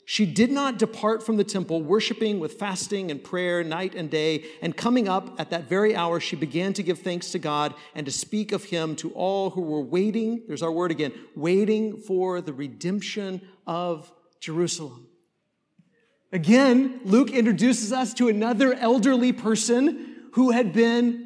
She 0.09 0.25
did 0.25 0.53
not 0.53 0.79
depart 0.79 1.27
from 1.27 1.37
the 1.37 1.43
temple, 1.43 1.83
worshiping 1.83 2.39
with 2.39 2.61
fasting 2.61 3.11
and 3.11 3.23
prayer 3.23 3.65
night 3.65 3.97
and 3.97 4.09
day. 4.09 4.45
And 4.63 4.77
coming 4.77 5.09
up 5.09 5.39
at 5.41 5.51
that 5.51 5.69
very 5.69 5.97
hour, 5.97 6.21
she 6.21 6.37
began 6.37 6.73
to 6.75 6.85
give 6.85 7.01
thanks 7.01 7.33
to 7.33 7.41
God 7.41 7.75
and 7.93 8.07
to 8.07 8.13
speak 8.13 8.53
of 8.53 8.63
him 8.63 8.95
to 8.97 9.11
all 9.11 9.51
who 9.51 9.63
were 9.63 9.81
waiting. 9.81 10.45
There's 10.47 10.63
our 10.63 10.71
word 10.71 10.93
again 10.93 11.13
waiting 11.35 11.97
for 11.97 12.41
the 12.41 12.53
redemption 12.53 13.43
of 13.67 14.13
Jerusalem. 14.39 15.09
Again, 16.33 17.01
Luke 17.05 17.33
introduces 17.33 17.93
us 17.93 18.15
to 18.15 18.29
another 18.29 18.75
elderly 18.75 19.33
person 19.33 20.29
who 20.35 20.53
had 20.53 20.73
been 20.73 21.26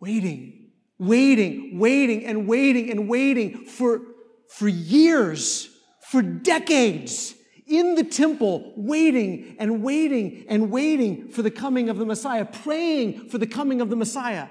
waiting, 0.00 0.70
waiting, 0.98 1.78
waiting, 1.78 2.24
and 2.24 2.48
waiting 2.48 2.90
and 2.90 3.08
waiting 3.08 3.64
for, 3.64 4.02
for 4.48 4.68
years, 4.68 5.68
for 6.00 6.22
decades 6.22 7.34
in 7.66 7.96
the 7.96 8.04
temple, 8.04 8.72
waiting 8.76 9.56
and 9.58 9.82
waiting 9.82 10.44
and 10.48 10.70
waiting 10.70 11.28
for 11.28 11.42
the 11.42 11.50
coming 11.50 11.88
of 11.88 11.98
the 11.98 12.06
Messiah, 12.06 12.44
praying 12.44 13.28
for 13.28 13.38
the 13.38 13.46
coming 13.46 13.80
of 13.80 13.90
the 13.90 13.96
Messiah, 13.96 14.46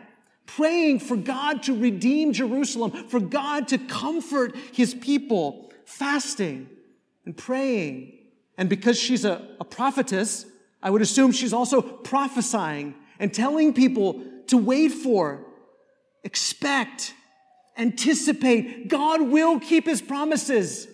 praying 0.46 1.00
for 1.00 1.16
God 1.16 1.64
to 1.64 1.78
redeem 1.78 2.34
Jerusalem, 2.34 2.92
for 3.08 3.20
God 3.20 3.68
to 3.70 3.78
comfort 3.78 4.56
his 4.74 4.94
people, 4.94 5.72
fasting 5.86 6.70
and 7.26 7.36
praying. 7.36 8.18
And 8.58 8.70
because 8.70 9.00
she's 9.00 9.26
a, 9.26 9.48
a 9.60 9.66
prophetess, 9.66 10.46
I 10.84 10.90
would 10.90 11.02
assume 11.02 11.32
she's 11.32 11.54
also 11.54 11.82
prophesying 11.82 12.96
and 13.18 13.34
telling 13.34 13.74
people 13.74 14.24
to 14.48 14.58
wait 14.58 14.90
for, 14.92 15.46
expect, 16.24 17.14
anticipate. 17.78 18.88
God 18.88 19.22
will 19.22 19.60
keep 19.60 19.86
his 19.86 20.02
promises. 20.02 20.88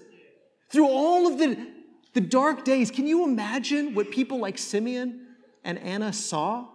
Through 0.69 0.87
all 0.87 1.27
of 1.27 1.37
the 1.37 1.71
the 2.13 2.21
dark 2.21 2.65
days, 2.65 2.91
can 2.91 3.07
you 3.07 3.23
imagine 3.23 3.93
what 3.93 4.11
people 4.11 4.39
like 4.39 4.57
Simeon 4.57 5.27
and 5.63 5.77
Anna 5.79 6.11
saw 6.11 6.67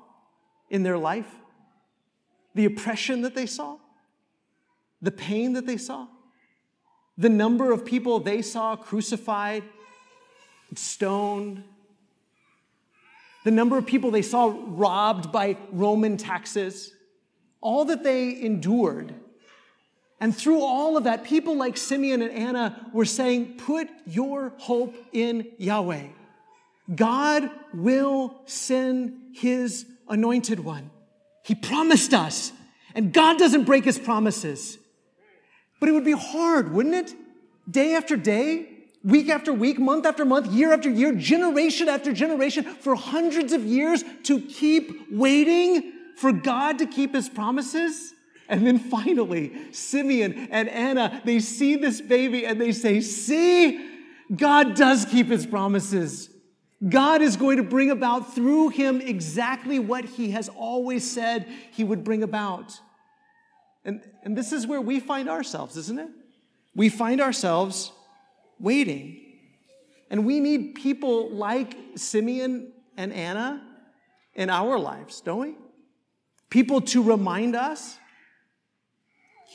in 0.71 0.83
their 0.83 0.99
life? 0.99 1.31
The 2.55 2.65
oppression 2.65 3.21
that 3.23 3.35
they 3.35 3.47
saw, 3.47 3.77
the 5.03 5.11
pain 5.11 5.53
that 5.53 5.67
they 5.67 5.77
saw, 5.77 6.07
the 7.19 7.29
number 7.29 7.71
of 7.71 7.85
people 7.85 8.19
they 8.19 8.41
saw 8.41 8.77
crucified, 8.77 9.63
stoned, 10.75 11.65
the 13.47 13.51
number 13.51 13.79
of 13.79 13.87
people 13.87 14.11
they 14.11 14.21
saw 14.21 14.55
robbed 14.67 15.33
by 15.33 15.57
Roman 15.73 16.19
taxes, 16.19 16.93
all 17.63 17.87
that 17.87 18.05
they 18.05 18.39
endured 18.43 19.15
and 20.21 20.35
through 20.35 20.63
all 20.63 20.97
of 20.97 21.05
that, 21.05 21.25
people 21.25 21.57
like 21.57 21.77
Simeon 21.77 22.23
and 22.23 22.33
Anna 22.33 22.89
were 22.93 23.05
saying, 23.05 23.59
Put 23.59 23.89
your 24.07 24.53
hope 24.59 24.95
in 25.13 25.49
Yahweh. 25.59 26.07
God 26.95 27.51
will 27.75 28.41
send 28.47 29.35
his 29.35 29.87
anointed 30.09 30.61
one. 30.61 30.91
He 31.43 31.55
promised 31.55 32.15
us, 32.15 32.53
and 32.95 33.13
God 33.13 33.39
doesn't 33.39 33.65
break 33.65 33.85
his 33.85 33.99
promises. 33.99 34.79
But 35.81 35.91
it 35.91 35.93
would 35.93 36.05
be 36.05 36.13
hard, 36.13 36.73
wouldn't 36.73 36.95
it? 36.95 37.15
Day 37.71 37.95
after 37.95 38.17
day, 38.17 38.69
week 39.07 39.29
after 39.29 39.53
week, 39.53 39.79
month 39.79 40.05
after 40.05 40.25
month, 40.25 40.49
year 40.49 40.73
after 40.73 40.91
year, 40.91 41.15
generation 41.15 41.89
after 41.89 42.13
generation, 42.13 42.65
for 42.65 42.97
hundreds 42.97 43.53
of 43.53 43.65
years 43.65 44.05
to 44.25 44.41
keep 44.41 45.11
waiting 45.11 45.93
for 46.17 46.33
God 46.33 46.79
to 46.79 46.87
keep 46.87 47.15
his 47.15 47.29
promises. 47.29 48.13
And 48.49 48.67
then 48.67 48.79
finally, 48.79 49.73
Simeon 49.73 50.49
and 50.51 50.69
Anna, 50.69 51.23
they 51.25 51.39
see 51.39 51.77
this 51.77 52.01
baby 52.01 52.47
and 52.47 52.61
they 52.61 52.73
say, 52.73 53.01
See, 53.01 53.89
God 54.35 54.75
does 54.75 55.05
keep 55.05 55.29
his 55.29 55.47
promises. 55.47 56.29
God 56.87 57.23
is 57.23 57.37
going 57.37 57.57
to 57.57 57.63
bring 57.63 57.91
about 57.91 58.35
through 58.35 58.69
him 58.69 59.01
exactly 59.01 59.79
what 59.79 60.05
he 60.05 60.33
has 60.33 60.49
always 60.49 61.09
said 61.09 61.47
he 61.73 61.85
would 61.85 62.05
bring 62.05 62.23
about. 62.23 62.79
And, 63.85 64.03
and 64.25 64.37
this 64.37 64.53
is 64.53 64.67
where 64.67 64.81
we 64.81 65.01
find 65.01 65.29
ourselves, 65.29 65.77
isn't 65.77 65.99
it? 65.99 66.09
We 66.75 66.89
find 66.89 67.21
ourselves 67.21 67.93
waiting. 68.59 69.23
And 70.11 70.25
we 70.25 70.41
need 70.41 70.75
people 70.75 71.31
like 71.31 71.77
Simeon 71.97 72.73
and 72.97 73.13
Anna 73.13 73.63
in 74.35 74.51
our 74.51 74.79
lives, 74.79 75.21
don't 75.21 75.41
we? 75.41 75.55
People 76.49 76.81
to 76.81 77.03
remind 77.03 77.57
us 77.57 77.99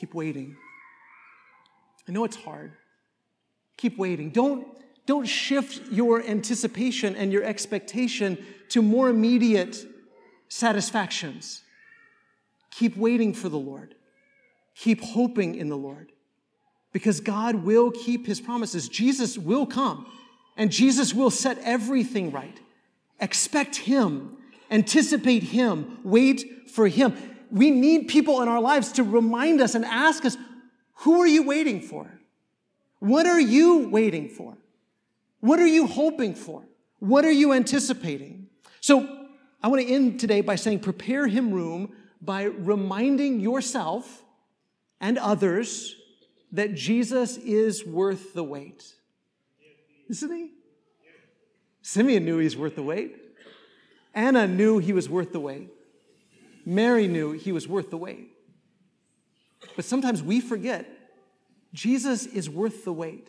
Keep 0.02 0.14
waiting. 0.14 0.56
I 2.08 2.12
know 2.12 2.24
it's 2.24 2.36
hard. 2.36 2.72
Keep 3.76 3.98
waiting. 3.98 4.30
Don't, 4.30 4.66
don't 5.06 5.26
shift 5.26 5.92
your 5.92 6.22
anticipation 6.26 7.14
and 7.14 7.32
your 7.32 7.44
expectation 7.44 8.38
to 8.70 8.82
more 8.82 9.08
immediate 9.08 9.84
satisfactions. 10.48 11.62
Keep 12.70 12.96
waiting 12.96 13.32
for 13.34 13.48
the 13.48 13.58
Lord. 13.58 13.94
Keep 14.74 15.02
hoping 15.02 15.54
in 15.54 15.68
the 15.68 15.76
Lord. 15.76 16.10
Because 16.92 17.20
God 17.20 17.56
will 17.56 17.90
keep 17.90 18.26
his 18.26 18.40
promises. 18.40 18.88
Jesus 18.88 19.38
will 19.38 19.66
come 19.66 20.06
and 20.56 20.70
Jesus 20.70 21.14
will 21.14 21.30
set 21.30 21.58
everything 21.58 22.30
right. 22.30 22.60
Expect 23.20 23.76
him, 23.76 24.36
anticipate 24.70 25.42
him, 25.42 25.98
wait 26.04 26.70
for 26.70 26.88
him. 26.88 27.14
We 27.50 27.70
need 27.70 28.08
people 28.08 28.42
in 28.42 28.48
our 28.48 28.60
lives 28.60 28.92
to 28.92 29.02
remind 29.02 29.60
us 29.60 29.74
and 29.74 29.84
ask 29.84 30.24
us, 30.24 30.36
who 30.96 31.20
are 31.20 31.26
you 31.26 31.42
waiting 31.42 31.80
for? 31.80 32.10
What 32.98 33.26
are 33.26 33.40
you 33.40 33.88
waiting 33.88 34.28
for? 34.28 34.56
What 35.40 35.58
are 35.58 35.66
you 35.66 35.86
hoping 35.86 36.34
for? 36.34 36.62
What 37.00 37.24
are 37.24 37.32
you 37.32 37.52
anticipating? 37.52 38.46
So 38.80 39.26
I 39.62 39.68
want 39.68 39.82
to 39.82 39.92
end 39.92 40.20
today 40.20 40.40
by 40.40 40.54
saying 40.54 40.80
prepare 40.80 41.26
him 41.26 41.52
room 41.52 41.92
by 42.20 42.44
reminding 42.44 43.40
yourself 43.40 44.22
and 45.00 45.18
others 45.18 45.96
that 46.52 46.74
Jesus 46.74 47.38
is 47.38 47.84
worth 47.84 48.34
the 48.34 48.44
wait. 48.44 48.92
Isn't 50.08 50.32
he? 50.32 50.50
Simeon 51.80 52.24
knew 52.24 52.38
he's 52.38 52.56
worth 52.56 52.76
the 52.76 52.82
wait. 52.82 53.16
Anna 54.14 54.46
knew 54.46 54.78
he 54.78 54.92
was 54.92 55.08
worth 55.08 55.32
the 55.32 55.40
wait. 55.40 55.70
Mary 56.64 57.08
knew 57.08 57.32
he 57.32 57.50
was 57.50 57.66
worth 57.66 57.90
the 57.90 57.96
wait. 57.96 58.30
But 59.74 59.84
sometimes 59.84 60.22
we 60.22 60.40
forget 60.40 60.86
Jesus 61.72 62.26
is 62.26 62.48
worth 62.48 62.84
the 62.84 62.92
wait. 62.92 63.28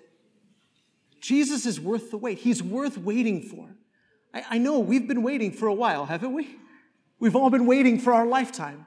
Jesus 1.22 1.66
is 1.66 1.80
worth 1.80 2.12
the 2.12 2.18
wait. 2.18 2.40
He's 2.40 2.62
worth 2.62 2.98
waiting 2.98 3.42
for. 3.42 3.70
I, 4.34 4.44
I 4.52 4.58
know 4.58 4.80
we've 4.80 5.08
been 5.08 5.24
waiting 5.24 5.52
for 5.52 5.68
a 5.68 5.74
while, 5.74 6.06
haven't 6.06 6.34
we? 6.34 6.58
We've 7.20 7.36
all 7.36 7.50
been 7.50 7.66
waiting 7.66 7.98
for 7.98 8.12
our 8.12 8.26
lifetime, 8.26 8.86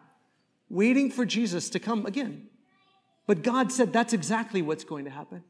waiting 0.69 1.11
for 1.11 1.25
Jesus 1.25 1.71
to 1.71 1.81
come 1.81 2.05
again. 2.05 2.49
But 3.27 3.43
God 3.43 3.73
said 3.73 3.93
that's 3.93 4.13
exactly 4.13 4.63
what's 4.63 4.85
going 4.85 5.05
to 5.05 5.11
happen. 5.11 5.43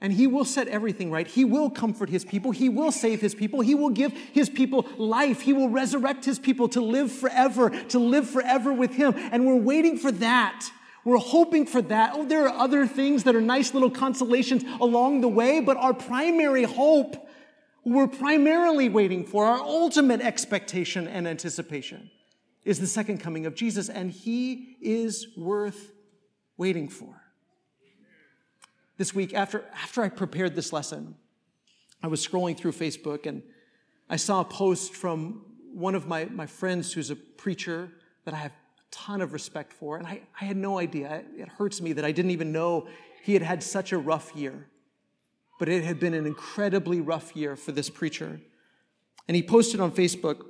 And 0.00 0.12
he 0.12 0.28
will 0.28 0.44
set 0.44 0.68
everything 0.68 1.10
right. 1.10 1.26
He 1.26 1.44
will 1.44 1.70
comfort 1.70 2.08
his 2.08 2.24
people. 2.24 2.52
He 2.52 2.68
will 2.68 2.92
save 2.92 3.20
his 3.20 3.34
people. 3.34 3.60
He 3.60 3.74
will 3.74 3.90
give 3.90 4.12
his 4.12 4.48
people 4.48 4.86
life. 4.96 5.40
He 5.40 5.52
will 5.52 5.68
resurrect 5.68 6.24
his 6.24 6.38
people 6.38 6.68
to 6.68 6.80
live 6.80 7.10
forever, 7.10 7.70
to 7.70 7.98
live 7.98 8.30
forever 8.30 8.72
with 8.72 8.94
him. 8.94 9.14
And 9.16 9.44
we're 9.44 9.56
waiting 9.56 9.98
for 9.98 10.12
that. 10.12 10.70
We're 11.04 11.16
hoping 11.16 11.66
for 11.66 11.82
that. 11.82 12.12
Oh, 12.14 12.24
there 12.24 12.46
are 12.46 12.54
other 12.54 12.86
things 12.86 13.24
that 13.24 13.34
are 13.34 13.40
nice 13.40 13.74
little 13.74 13.90
consolations 13.90 14.62
along 14.80 15.20
the 15.20 15.28
way, 15.28 15.60
but 15.60 15.76
our 15.76 15.94
primary 15.94 16.64
hope, 16.64 17.28
we're 17.84 18.06
primarily 18.08 18.88
waiting 18.88 19.24
for, 19.24 19.46
our 19.46 19.58
ultimate 19.58 20.20
expectation 20.20 21.08
and 21.08 21.26
anticipation 21.26 22.10
is 22.64 22.78
the 22.78 22.86
second 22.86 23.18
coming 23.18 23.46
of 23.46 23.54
Jesus, 23.54 23.88
and 23.88 24.10
he 24.10 24.76
is 24.80 25.28
worth 25.36 25.92
waiting 26.58 26.88
for. 26.88 27.22
This 28.98 29.14
week, 29.14 29.32
after, 29.32 29.64
after 29.72 30.02
I 30.02 30.08
prepared 30.08 30.54
this 30.56 30.72
lesson, 30.72 31.14
I 32.02 32.08
was 32.08 32.26
scrolling 32.26 32.58
through 32.58 32.72
Facebook 32.72 33.26
and 33.26 33.42
I 34.10 34.16
saw 34.16 34.40
a 34.40 34.44
post 34.44 34.92
from 34.92 35.44
one 35.72 35.94
of 35.94 36.06
my, 36.06 36.24
my 36.26 36.46
friends 36.46 36.92
who's 36.92 37.10
a 37.10 37.16
preacher 37.16 37.90
that 38.24 38.34
I 38.34 38.38
have 38.38 38.50
a 38.50 38.82
ton 38.90 39.20
of 39.20 39.32
respect 39.32 39.72
for. 39.72 39.96
And 39.96 40.06
I, 40.06 40.22
I 40.40 40.44
had 40.44 40.56
no 40.56 40.78
idea. 40.78 41.22
It 41.36 41.48
hurts 41.48 41.80
me 41.80 41.92
that 41.92 42.04
I 42.04 42.12
didn't 42.12 42.32
even 42.32 42.52
know 42.52 42.88
he 43.22 43.34
had 43.34 43.42
had 43.42 43.62
such 43.62 43.92
a 43.92 43.98
rough 43.98 44.34
year. 44.34 44.66
But 45.58 45.68
it 45.68 45.84
had 45.84 46.00
been 46.00 46.14
an 46.14 46.26
incredibly 46.26 47.00
rough 47.00 47.36
year 47.36 47.56
for 47.56 47.72
this 47.72 47.90
preacher. 47.90 48.40
And 49.26 49.36
he 49.36 49.42
posted 49.42 49.80
on 49.80 49.92
Facebook 49.92 50.44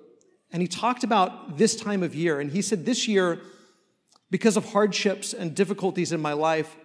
and 0.53 0.63
he 0.63 0.69
talked 0.69 1.05
about 1.05 1.59
this 1.59 1.77
time 1.77 2.03
of 2.03 2.15
year. 2.15 2.41
And 2.41 2.51
he 2.51 2.63
said, 2.63 2.87
This 2.87 3.07
year, 3.09 3.41
because 4.31 4.57
of 4.57 4.73
hardships 4.73 5.33
and 5.33 5.55
difficulties 5.55 6.13
in 6.13 6.21
my 6.21 6.33
life, 6.33 6.77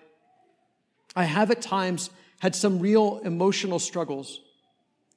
I 1.15 1.25
have 1.25 1.51
at 1.51 1.61
times 1.61 2.09
had 2.39 2.55
some 2.55 2.79
real 2.79 3.19
emotional 3.23 3.79
struggles, 3.79 4.41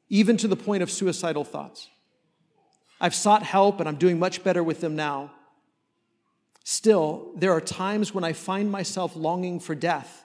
even 0.09 0.37
to 0.39 0.49
the 0.49 0.57
point 0.57 0.83
of 0.83 0.91
suicidal 0.91 1.45
thoughts. 1.45 1.89
I've 3.01 3.15
sought 3.15 3.43
help 3.43 3.81
and 3.81 3.89
I'm 3.89 3.97
doing 3.97 4.19
much 4.19 4.43
better 4.43 4.63
with 4.63 4.81
them 4.81 4.97
now. 4.97 5.33
Still, 6.65 7.31
there 7.37 7.53
are 7.53 7.61
times 7.61 8.13
when 8.13 8.25
I 8.25 8.33
find 8.33 8.71
myself 8.71 9.15
longing 9.15 9.61
for 9.61 9.75
death, 9.75 10.25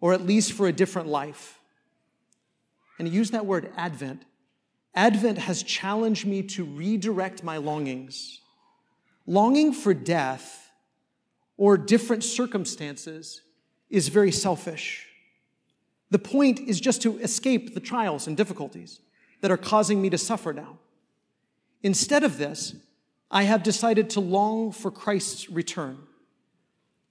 or 0.00 0.12
at 0.12 0.26
least 0.26 0.52
for 0.52 0.66
a 0.66 0.72
different 0.72 1.08
life. 1.08 1.58
And 2.98 3.06
he 3.06 3.14
used 3.14 3.32
that 3.32 3.46
word, 3.46 3.72
Advent. 3.76 4.22
Advent 4.94 5.38
has 5.38 5.62
challenged 5.62 6.26
me 6.26 6.42
to 6.42 6.64
redirect 6.64 7.42
my 7.42 7.56
longings. 7.56 8.40
Longing 9.26 9.72
for 9.72 9.94
death 9.94 10.61
or 11.62 11.78
different 11.78 12.24
circumstances 12.24 13.40
is 13.88 14.08
very 14.08 14.32
selfish. 14.32 15.06
The 16.10 16.18
point 16.18 16.58
is 16.58 16.80
just 16.80 17.02
to 17.02 17.20
escape 17.20 17.72
the 17.72 17.78
trials 17.78 18.26
and 18.26 18.36
difficulties 18.36 18.98
that 19.42 19.52
are 19.52 19.56
causing 19.56 20.02
me 20.02 20.10
to 20.10 20.18
suffer 20.18 20.52
now. 20.52 20.80
Instead 21.84 22.24
of 22.24 22.36
this, 22.36 22.74
I 23.30 23.44
have 23.44 23.62
decided 23.62 24.10
to 24.10 24.20
long 24.20 24.72
for 24.72 24.90
Christ's 24.90 25.50
return 25.50 25.98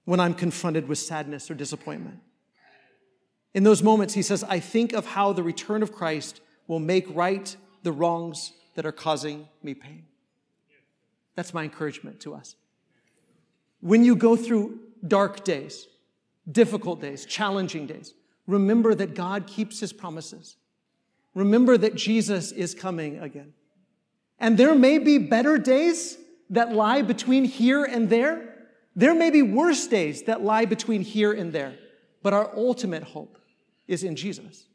when 0.04 0.20
I'm 0.20 0.34
confronted 0.34 0.86
with 0.86 0.98
sadness 0.98 1.50
or 1.50 1.54
disappointment. 1.54 2.20
In 3.54 3.64
those 3.64 3.82
moments, 3.82 4.16
he 4.16 4.22
says, 4.22 4.44
I 4.44 4.60
think 4.60 4.92
of 4.92 5.06
how 5.06 5.32
the 5.32 5.44
return 5.44 5.82
of 5.82 5.94
Christ 5.94 6.42
will 6.68 6.82
make 6.82 7.06
right 7.16 7.56
the 7.84 7.94
wrongs 7.94 8.52
that 8.76 8.86
are 8.86 8.92
causing 8.92 9.48
me 9.64 9.76
pain. 9.76 10.08
That's 11.36 11.54
my 11.54 11.64
encouragement 11.64 12.20
to 12.20 12.36
us. 12.36 12.58
When 13.82 14.04
you 14.04 14.16
go 14.16 14.36
through 14.36 14.80
dark 15.06 15.44
days, 15.44 15.88
difficult 16.50 17.02
days, 17.02 17.26
challenging 17.26 17.88
days, 17.88 18.14
remember 18.48 18.96
that 18.96 19.16
God 19.16 19.48
keeps 19.48 19.80
his 19.80 19.92
promises. 19.92 20.56
Remember 21.34 21.78
that 21.78 21.96
Jesus 21.96 22.52
is 22.52 22.74
coming 22.74 23.20
again. 23.20 23.54
And 24.40 24.58
there 24.58 24.76
may 24.76 24.98
be 24.98 25.18
better 25.18 25.58
days 25.58 26.18
that 26.50 26.74
lie 26.74 27.02
between 27.02 27.46
here 27.46 27.84
and 27.84 28.10
there. 28.10 28.56
There 28.96 29.16
may 29.16 29.30
be 29.30 29.42
worse 29.42 29.88
days 29.88 30.24
that 30.24 30.42
lie 30.42 30.66
between 30.66 31.02
here 31.02 31.32
and 31.32 31.54
there. 31.54 31.76
But 32.24 32.34
our 32.34 32.52
ultimate 32.56 33.04
hope 33.04 33.38
is 33.88 34.04
in 34.04 34.16
Jesus. 34.16 34.68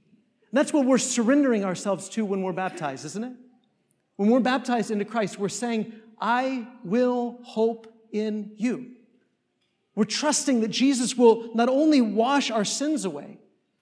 That's 0.52 0.72
what 0.72 0.86
we're 0.86 0.98
surrendering 0.98 1.64
ourselves 1.64 2.08
to 2.10 2.24
when 2.24 2.42
we're 2.42 2.52
baptized, 2.52 3.04
isn't 3.04 3.24
it? 3.24 3.32
When 4.16 4.30
we're 4.30 4.40
baptized 4.40 4.90
into 4.90 5.04
Christ, 5.04 5.38
we're 5.38 5.50
saying, 5.50 5.92
I 6.18 6.66
will 6.82 7.38
hope 7.42 7.92
in 8.10 8.52
you. 8.56 8.95
We're 9.96 10.04
trusting 10.04 10.60
that 10.60 10.68
Jesus 10.68 11.16
will 11.16 11.50
not 11.54 11.68
only 11.68 12.00
wash 12.00 12.50
our 12.50 12.64
sins 12.64 13.04
away, 13.04 13.38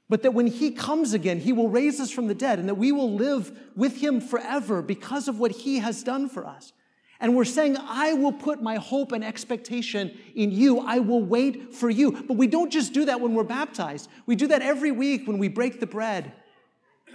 but 0.08 0.22
that 0.22 0.32
when 0.32 0.46
he 0.46 0.70
comes 0.70 1.12
again, 1.12 1.40
he 1.40 1.52
will 1.52 1.68
raise 1.68 1.98
us 1.98 2.10
from 2.10 2.28
the 2.28 2.34
dead 2.34 2.58
and 2.58 2.68
that 2.68 2.76
we 2.76 2.92
will 2.92 3.12
live 3.12 3.58
with 3.74 3.96
him 3.96 4.20
forever 4.20 4.80
because 4.80 5.28
of 5.28 5.40
what 5.40 5.50
he 5.50 5.80
has 5.80 6.04
done 6.04 6.28
for 6.28 6.46
us. 6.46 6.72
And 7.18 7.34
we're 7.34 7.44
saying, 7.44 7.76
I 7.80 8.12
will 8.12 8.32
put 8.32 8.62
my 8.62 8.76
hope 8.76 9.12
and 9.12 9.24
expectation 9.24 10.16
in 10.34 10.50
you. 10.50 10.80
I 10.80 11.00
will 11.00 11.22
wait 11.22 11.74
for 11.74 11.90
you. 11.90 12.12
But 12.12 12.36
we 12.36 12.46
don't 12.46 12.70
just 12.70 12.92
do 12.92 13.06
that 13.06 13.20
when 13.20 13.34
we're 13.34 13.44
baptized. 13.44 14.08
We 14.26 14.36
do 14.36 14.46
that 14.48 14.62
every 14.62 14.92
week 14.92 15.26
when 15.26 15.38
we 15.38 15.48
break 15.48 15.80
the 15.80 15.86
bread 15.86 16.32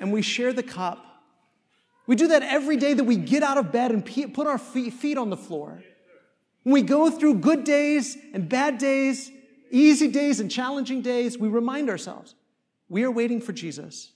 and 0.02 0.12
we 0.12 0.22
share 0.22 0.52
the 0.52 0.64
cup. 0.64 1.06
We 2.08 2.16
do 2.16 2.28
that 2.30 2.44
every 2.44 2.76
day 2.76 2.94
that 2.96 3.04
we 3.04 3.18
get 3.18 3.44
out 3.44 3.58
of 3.58 3.72
bed 3.72 3.92
and 3.92 4.04
put 4.34 4.48
our 4.48 4.58
feet 4.58 5.18
on 5.18 5.30
the 5.30 5.38
floor. 5.38 5.84
When 6.70 6.84
we 6.84 6.88
go 6.88 7.10
through 7.10 7.40
good 7.40 7.64
days 7.64 8.16
and 8.32 8.48
bad 8.48 8.78
days, 8.78 9.32
easy 9.72 10.08
days 10.08 10.40
and 10.40 10.52
challenging 10.52 11.02
days, 11.02 11.36
we 11.36 11.48
remind 11.48 11.90
ourselves 11.90 12.36
we 12.88 13.04
are 13.04 13.10
waiting 13.10 13.42
for 13.42 13.54
Jesus, 13.54 14.12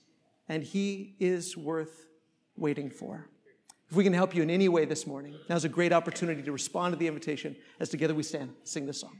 and 0.48 0.62
he 0.62 1.16
is 1.18 1.56
worth 1.56 2.06
waiting 2.56 2.90
for. 2.90 3.28
If 3.90 3.96
we 3.96 4.04
can 4.04 4.12
help 4.12 4.36
you 4.36 4.42
in 4.44 4.50
any 4.50 4.68
way 4.68 4.84
this 4.84 5.04
morning, 5.04 5.36
now's 5.48 5.64
a 5.64 5.68
great 5.68 5.92
opportunity 5.92 6.44
to 6.44 6.52
respond 6.52 6.92
to 6.92 6.96
the 6.96 7.08
invitation 7.08 7.56
as 7.80 7.88
together 7.88 8.14
we 8.14 8.22
stand, 8.22 8.54
sing 8.62 8.86
this 8.86 9.00
song. 9.00 9.18